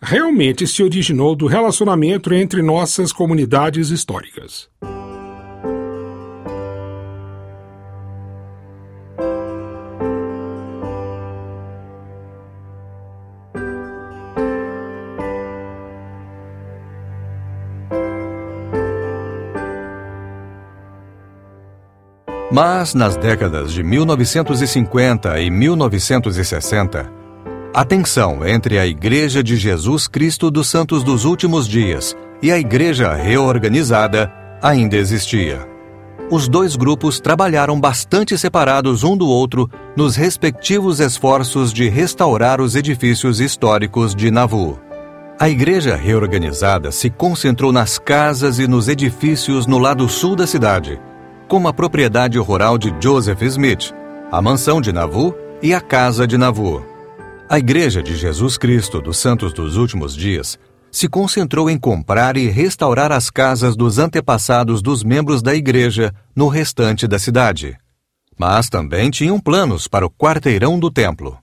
realmente 0.00 0.66
se 0.66 0.82
originou 0.82 1.34
do 1.34 1.46
relacionamento 1.46 2.32
entre 2.32 2.62
nossas 2.62 3.12
comunidades 3.12 3.90
históricas. 3.90 4.68
Mas 22.62 22.92
nas 22.92 23.16
décadas 23.16 23.72
de 23.72 23.82
1950 23.82 25.40
e 25.40 25.48
1960, 25.48 27.10
a 27.72 27.84
tensão 27.86 28.46
entre 28.46 28.78
a 28.78 28.86
Igreja 28.86 29.42
de 29.42 29.56
Jesus 29.56 30.06
Cristo 30.06 30.50
dos 30.50 30.68
Santos 30.68 31.02
dos 31.02 31.24
Últimos 31.24 31.66
Dias 31.66 32.14
e 32.42 32.52
a 32.52 32.58
Igreja 32.58 33.14
reorganizada 33.14 34.30
ainda 34.60 34.94
existia. 34.96 35.66
Os 36.30 36.48
dois 36.48 36.76
grupos 36.76 37.18
trabalharam 37.18 37.80
bastante 37.80 38.36
separados 38.36 39.04
um 39.04 39.16
do 39.16 39.26
outro 39.26 39.66
nos 39.96 40.14
respectivos 40.14 41.00
esforços 41.00 41.72
de 41.72 41.88
restaurar 41.88 42.60
os 42.60 42.76
edifícios 42.76 43.40
históricos 43.40 44.14
de 44.14 44.30
Nauvoo. 44.30 44.78
A 45.38 45.48
igreja 45.48 45.96
reorganizada 45.96 46.92
se 46.92 47.08
concentrou 47.08 47.72
nas 47.72 47.98
casas 47.98 48.58
e 48.58 48.68
nos 48.68 48.86
edifícios 48.86 49.66
no 49.66 49.78
lado 49.78 50.06
sul 50.10 50.36
da 50.36 50.46
cidade, 50.46 51.00
como 51.50 51.66
a 51.66 51.74
propriedade 51.74 52.38
rural 52.38 52.78
de 52.78 52.94
Joseph 53.02 53.42
Smith, 53.42 53.92
a 54.30 54.40
mansão 54.40 54.80
de 54.80 54.92
Nauvoo 54.92 55.34
e 55.60 55.74
a 55.74 55.80
casa 55.80 56.24
de 56.24 56.38
Nauvoo. 56.38 56.86
A 57.48 57.58
Igreja 57.58 58.00
de 58.00 58.14
Jesus 58.14 58.56
Cristo 58.56 59.00
dos 59.00 59.18
Santos 59.18 59.52
dos 59.52 59.76
Últimos 59.76 60.14
Dias 60.14 60.56
se 60.92 61.08
concentrou 61.08 61.68
em 61.68 61.76
comprar 61.76 62.36
e 62.36 62.46
restaurar 62.46 63.10
as 63.10 63.30
casas 63.30 63.74
dos 63.74 63.98
antepassados 63.98 64.80
dos 64.80 65.02
membros 65.02 65.42
da 65.42 65.52
igreja 65.52 66.14
no 66.36 66.46
restante 66.46 67.08
da 67.08 67.18
cidade. 67.18 67.76
Mas 68.38 68.68
também 68.68 69.10
tinham 69.10 69.40
planos 69.40 69.88
para 69.88 70.06
o 70.06 70.10
quarteirão 70.10 70.78
do 70.78 70.88
templo. 70.88 71.36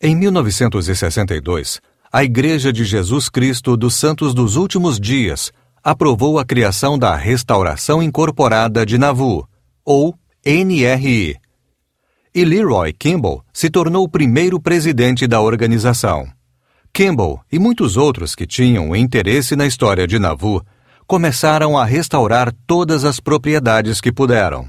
Em 0.00 0.14
1962, 0.14 1.80
a 2.12 2.22
Igreja 2.22 2.72
de 2.72 2.84
Jesus 2.84 3.28
Cristo 3.28 3.76
dos 3.76 3.94
Santos 3.94 4.32
dos 4.32 4.54
Últimos 4.54 5.00
Dias 5.00 5.52
aprovou 5.82 6.38
a 6.38 6.44
criação 6.44 6.98
da 6.98 7.16
Restauração 7.16 8.02
Incorporada 8.02 8.84
de 8.84 8.98
Nauvoo, 8.98 9.46
ou 9.84 10.14
NRI. 10.44 11.36
E 12.34 12.44
Leroy 12.44 12.92
Kimball 12.92 13.44
se 13.52 13.68
tornou 13.68 14.04
o 14.04 14.08
primeiro 14.08 14.60
presidente 14.60 15.26
da 15.26 15.40
organização. 15.40 16.28
Kimball 16.92 17.40
e 17.50 17.58
muitos 17.58 17.96
outros 17.96 18.34
que 18.34 18.46
tinham 18.46 18.94
interesse 18.94 19.56
na 19.56 19.66
história 19.66 20.06
de 20.06 20.18
Nauvoo 20.18 20.62
começaram 21.06 21.76
a 21.76 21.84
restaurar 21.84 22.52
todas 22.66 23.04
as 23.04 23.18
propriedades 23.18 24.00
que 24.00 24.12
puderam. 24.12 24.68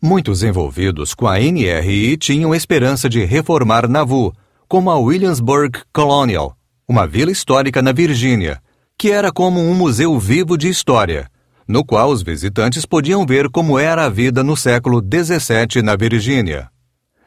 Muitos 0.00 0.42
envolvidos 0.42 1.14
com 1.14 1.26
a 1.26 1.38
NRI 1.38 2.16
tinham 2.16 2.54
esperança 2.54 3.08
de 3.08 3.24
reformar 3.24 3.88
Nauvoo, 3.88 4.32
como 4.68 4.90
a 4.90 4.98
Williamsburg 4.98 5.80
Colonial, 5.92 6.56
uma 6.86 7.06
vila 7.06 7.30
histórica 7.30 7.82
na 7.82 7.92
Virgínia, 7.92 8.60
que 8.98 9.12
era 9.12 9.30
como 9.30 9.60
um 9.60 9.74
museu 9.74 10.18
vivo 10.18 10.58
de 10.58 10.68
história, 10.68 11.30
no 11.68 11.84
qual 11.84 12.10
os 12.10 12.20
visitantes 12.20 12.84
podiam 12.84 13.24
ver 13.24 13.48
como 13.48 13.78
era 13.78 14.06
a 14.06 14.08
vida 14.08 14.42
no 14.42 14.56
século 14.56 15.00
XVII 15.00 15.80
na 15.82 15.94
Virgínia. 15.94 16.68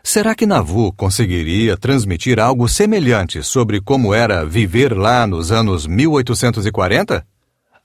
Será 0.04 0.36
que 0.36 0.46
Nauvoo 0.46 0.92
conseguiria 0.92 1.78
transmitir 1.78 2.40
algo 2.40 2.68
semelhante 2.68 3.42
sobre 3.42 3.80
como 3.80 4.14
era 4.14 4.44
viver 4.44 4.98
lá 4.98 5.26
nos 5.26 5.52
anos 5.52 5.88
1840? 5.88 7.26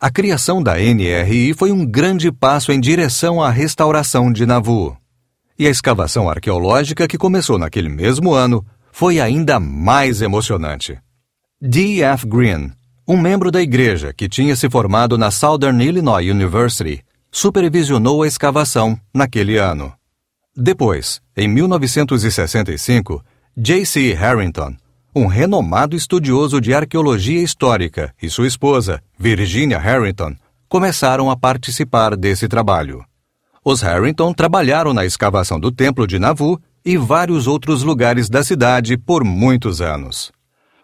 A 0.00 0.10
criação 0.10 0.62
da 0.62 0.74
NRI 0.78 1.54
foi 1.54 1.70
um 1.70 1.86
grande 1.86 2.32
passo 2.32 2.72
em 2.72 2.80
direção 2.80 3.40
à 3.40 3.50
restauração 3.50 4.32
de 4.32 4.44
Nauvoo. 4.44 4.96
E 5.58 5.66
a 5.66 5.70
escavação 5.70 6.28
arqueológica 6.28 7.06
que 7.06 7.16
começou 7.16 7.56
naquele 7.56 7.88
mesmo 7.88 8.34
ano 8.34 8.66
foi 8.90 9.20
ainda 9.20 9.60
mais 9.60 10.22
emocionante. 10.22 10.98
D.F. 11.60 12.26
Green, 12.26 12.72
um 13.08 13.16
membro 13.16 13.52
da 13.52 13.62
igreja 13.62 14.12
que 14.12 14.28
tinha 14.28 14.56
se 14.56 14.68
formado 14.68 15.16
na 15.16 15.30
Southern 15.30 15.80
Illinois 15.84 16.28
University, 16.28 17.04
supervisionou 17.30 18.22
a 18.22 18.26
escavação 18.26 18.98
naquele 19.14 19.56
ano. 19.56 19.92
Depois, 20.56 21.20
em 21.36 21.46
1965, 21.46 23.24
J.C. 23.56 24.12
Harrington, 24.12 24.74
um 25.14 25.26
renomado 25.26 25.94
estudioso 25.94 26.60
de 26.60 26.74
arqueologia 26.74 27.40
histórica, 27.40 28.12
e 28.20 28.28
sua 28.28 28.48
esposa, 28.48 29.00
Virginia 29.16 29.78
Harrington, 29.78 30.34
começaram 30.68 31.30
a 31.30 31.36
participar 31.36 32.16
desse 32.16 32.48
trabalho. 32.48 33.04
Os 33.64 33.82
Harrington 33.82 34.32
trabalharam 34.32 34.92
na 34.92 35.04
escavação 35.04 35.60
do 35.60 35.70
Templo 35.70 36.06
de 36.06 36.18
Nauvoo 36.18 36.60
e 36.84 36.96
vários 36.96 37.46
outros 37.46 37.82
lugares 37.82 38.28
da 38.28 38.42
cidade 38.42 38.96
por 38.96 39.22
muitos 39.24 39.80
anos. 39.80 40.32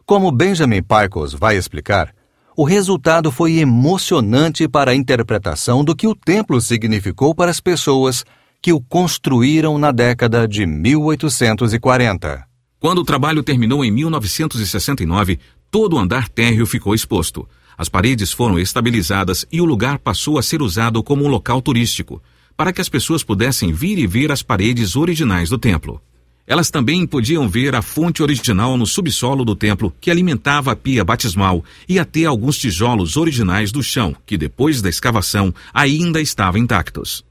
Como 0.04 0.32
Benjamin 0.32 0.82
Pickles 0.82 1.32
vai 1.32 1.56
explicar, 1.56 2.12
o 2.56 2.64
resultado 2.64 3.30
foi 3.30 3.58
emocionante 3.58 4.68
para 4.68 4.90
a 4.90 4.94
interpretação 4.94 5.84
do 5.84 5.94
que 5.94 6.06
o 6.06 6.14
templo 6.14 6.60
significou 6.60 7.34
para 7.34 7.50
as 7.50 7.60
pessoas 7.60 8.24
que 8.60 8.72
o 8.72 8.80
construíram 8.80 9.78
na 9.78 9.90
década 9.90 10.46
de 10.46 10.66
1840. 10.66 12.44
Quando 12.78 12.98
o 12.98 13.04
trabalho 13.04 13.42
terminou 13.42 13.84
em 13.84 13.90
1969, 13.90 15.38
todo 15.70 15.94
o 15.94 15.98
andar 15.98 16.28
térreo 16.28 16.66
ficou 16.66 16.94
exposto. 16.94 17.48
As 17.78 17.88
paredes 17.88 18.32
foram 18.32 18.58
estabilizadas 18.58 19.46
e 19.50 19.60
o 19.60 19.64
lugar 19.64 19.98
passou 19.98 20.36
a 20.36 20.42
ser 20.42 20.60
usado 20.60 21.02
como 21.02 21.24
um 21.24 21.28
local 21.28 21.62
turístico, 21.62 22.22
para 22.56 22.72
que 22.72 22.80
as 22.80 22.88
pessoas 22.88 23.22
pudessem 23.22 23.72
vir 23.72 23.98
e 23.98 24.06
ver 24.06 24.30
as 24.30 24.42
paredes 24.42 24.94
originais 24.94 25.48
do 25.48 25.58
templo. 25.58 26.02
Elas 26.46 26.70
também 26.70 27.06
podiam 27.06 27.48
ver 27.48 27.74
a 27.74 27.82
fonte 27.82 28.22
original 28.22 28.76
no 28.76 28.86
subsolo 28.86 29.44
do 29.44 29.54
templo 29.54 29.94
que 30.00 30.10
alimentava 30.10 30.72
a 30.72 30.76
pia 30.76 31.04
batismal 31.04 31.64
e 31.88 31.98
até 31.98 32.24
alguns 32.24 32.58
tijolos 32.58 33.16
originais 33.16 33.70
do 33.70 33.82
chão, 33.82 34.14
que 34.26 34.36
depois 34.36 34.82
da 34.82 34.88
escavação 34.88 35.54
ainda 35.72 36.20
estavam 36.20 36.60
intactos. 36.60 37.24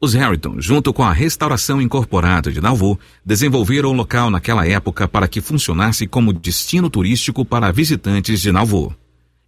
Os 0.00 0.14
Harrington, 0.14 0.60
junto 0.60 0.92
com 0.92 1.02
a 1.02 1.12
restauração 1.12 1.80
incorporada 1.80 2.52
de 2.52 2.60
Nauvoo, 2.60 2.98
desenvolveram 3.24 3.90
o 3.90 3.94
local 3.94 4.30
naquela 4.30 4.66
época 4.66 5.08
para 5.08 5.26
que 5.26 5.40
funcionasse 5.40 6.06
como 6.06 6.34
destino 6.34 6.90
turístico 6.90 7.44
para 7.44 7.72
visitantes 7.72 8.40
de 8.40 8.52
Nauvoo. 8.52 8.94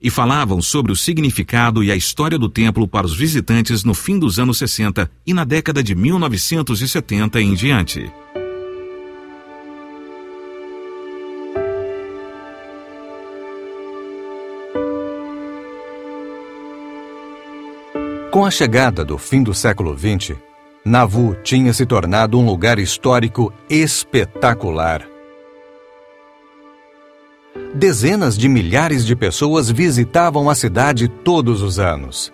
E 0.00 0.10
falavam 0.10 0.62
sobre 0.62 0.92
o 0.92 0.96
significado 0.96 1.82
e 1.82 1.90
a 1.90 1.96
história 1.96 2.38
do 2.38 2.48
templo 2.48 2.86
para 2.88 3.06
os 3.06 3.14
visitantes 3.14 3.84
no 3.84 3.92
fim 3.92 4.18
dos 4.18 4.38
anos 4.38 4.58
60 4.58 5.10
e 5.26 5.34
na 5.34 5.44
década 5.44 5.82
de 5.82 5.94
1970 5.94 7.40
em 7.40 7.52
diante. 7.52 8.10
Com 18.38 18.44
a 18.44 18.52
chegada 18.52 19.04
do 19.04 19.18
fim 19.18 19.42
do 19.42 19.52
século 19.52 19.98
XX, 19.98 20.36
Nauvoo 20.84 21.34
tinha 21.42 21.72
se 21.72 21.84
tornado 21.84 22.38
um 22.38 22.46
lugar 22.46 22.78
histórico 22.78 23.52
espetacular. 23.68 25.04
Dezenas 27.74 28.38
de 28.38 28.48
milhares 28.48 29.04
de 29.04 29.16
pessoas 29.16 29.68
visitavam 29.68 30.48
a 30.48 30.54
cidade 30.54 31.08
todos 31.08 31.62
os 31.62 31.80
anos. 31.80 32.32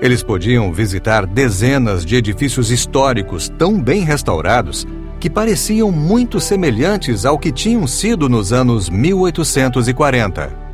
Eles 0.00 0.22
podiam 0.22 0.72
visitar 0.72 1.26
dezenas 1.26 2.06
de 2.06 2.14
edifícios 2.14 2.70
históricos 2.70 3.48
tão 3.58 3.82
bem 3.82 4.02
restaurados 4.02 4.86
que 5.18 5.28
pareciam 5.28 5.90
muito 5.90 6.38
semelhantes 6.38 7.24
ao 7.24 7.40
que 7.40 7.50
tinham 7.50 7.88
sido 7.88 8.28
nos 8.28 8.52
anos 8.52 8.88
1840. 8.88 10.67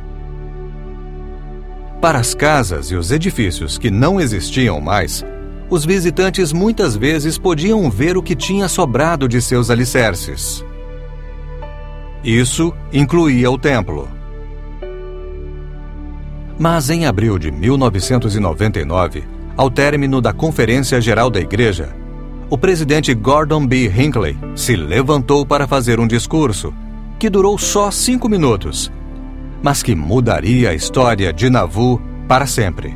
Para 2.05 2.19
as 2.19 2.35
casas 2.35 2.91
e 2.91 2.95
os 2.95 3.09
edifícios 3.11 3.79
que 3.79 3.89
não 3.89 4.21
existiam 4.21 4.79
mais, 4.79 5.25
os 5.71 5.83
visitantes 5.83 6.53
muitas 6.53 6.95
vezes 6.95 7.35
podiam 7.35 7.89
ver 7.89 8.15
o 8.15 8.21
que 8.21 8.35
tinha 8.35 8.67
sobrado 8.67 9.27
de 9.27 9.41
seus 9.41 9.71
alicerces. 9.71 10.63
Isso 12.23 12.71
incluía 12.93 13.49
o 13.49 13.57
templo. 13.57 14.07
Mas 16.59 16.91
em 16.91 17.07
abril 17.07 17.39
de 17.39 17.49
1999, 17.51 19.23
ao 19.57 19.71
término 19.71 20.21
da 20.21 20.31
Conferência 20.31 21.01
Geral 21.01 21.31
da 21.31 21.39
Igreja, 21.39 21.89
o 22.51 22.55
presidente 22.55 23.15
Gordon 23.15 23.65
B. 23.65 23.87
Hinckley 23.87 24.37
se 24.55 24.75
levantou 24.75 25.43
para 25.43 25.67
fazer 25.67 25.99
um 25.99 26.05
discurso 26.05 26.71
que 27.17 27.31
durou 27.31 27.57
só 27.57 27.89
cinco 27.89 28.29
minutos 28.29 28.91
mas 29.65 29.81
que 29.81 29.95
mudaria 29.95 30.69
a 30.69 30.73
história 30.75 31.33
de 31.33 31.49
Nauvoo 31.49 31.99
para 32.27 32.45
sempre. 32.45 32.93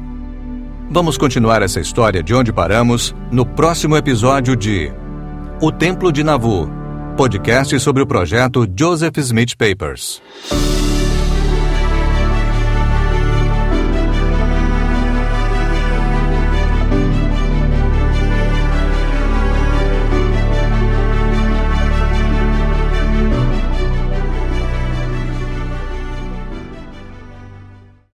Vamos 0.91 1.17
continuar 1.17 1.63
essa 1.63 1.79
história 1.79 2.21
de 2.21 2.31
onde 2.31 2.53
paramos 2.53 3.15
no 3.31 3.43
próximo 3.43 3.97
episódio 3.97 4.55
de 4.55 4.91
O 5.59 5.71
Templo 5.71 6.11
de 6.11 6.23
Nauvoo, 6.23 6.69
podcast 7.17 7.79
sobre 7.79 8.03
o 8.03 8.05
projeto 8.05 8.67
Joseph 8.79 9.17
Smith 9.17 9.55
Papers. 9.57 10.21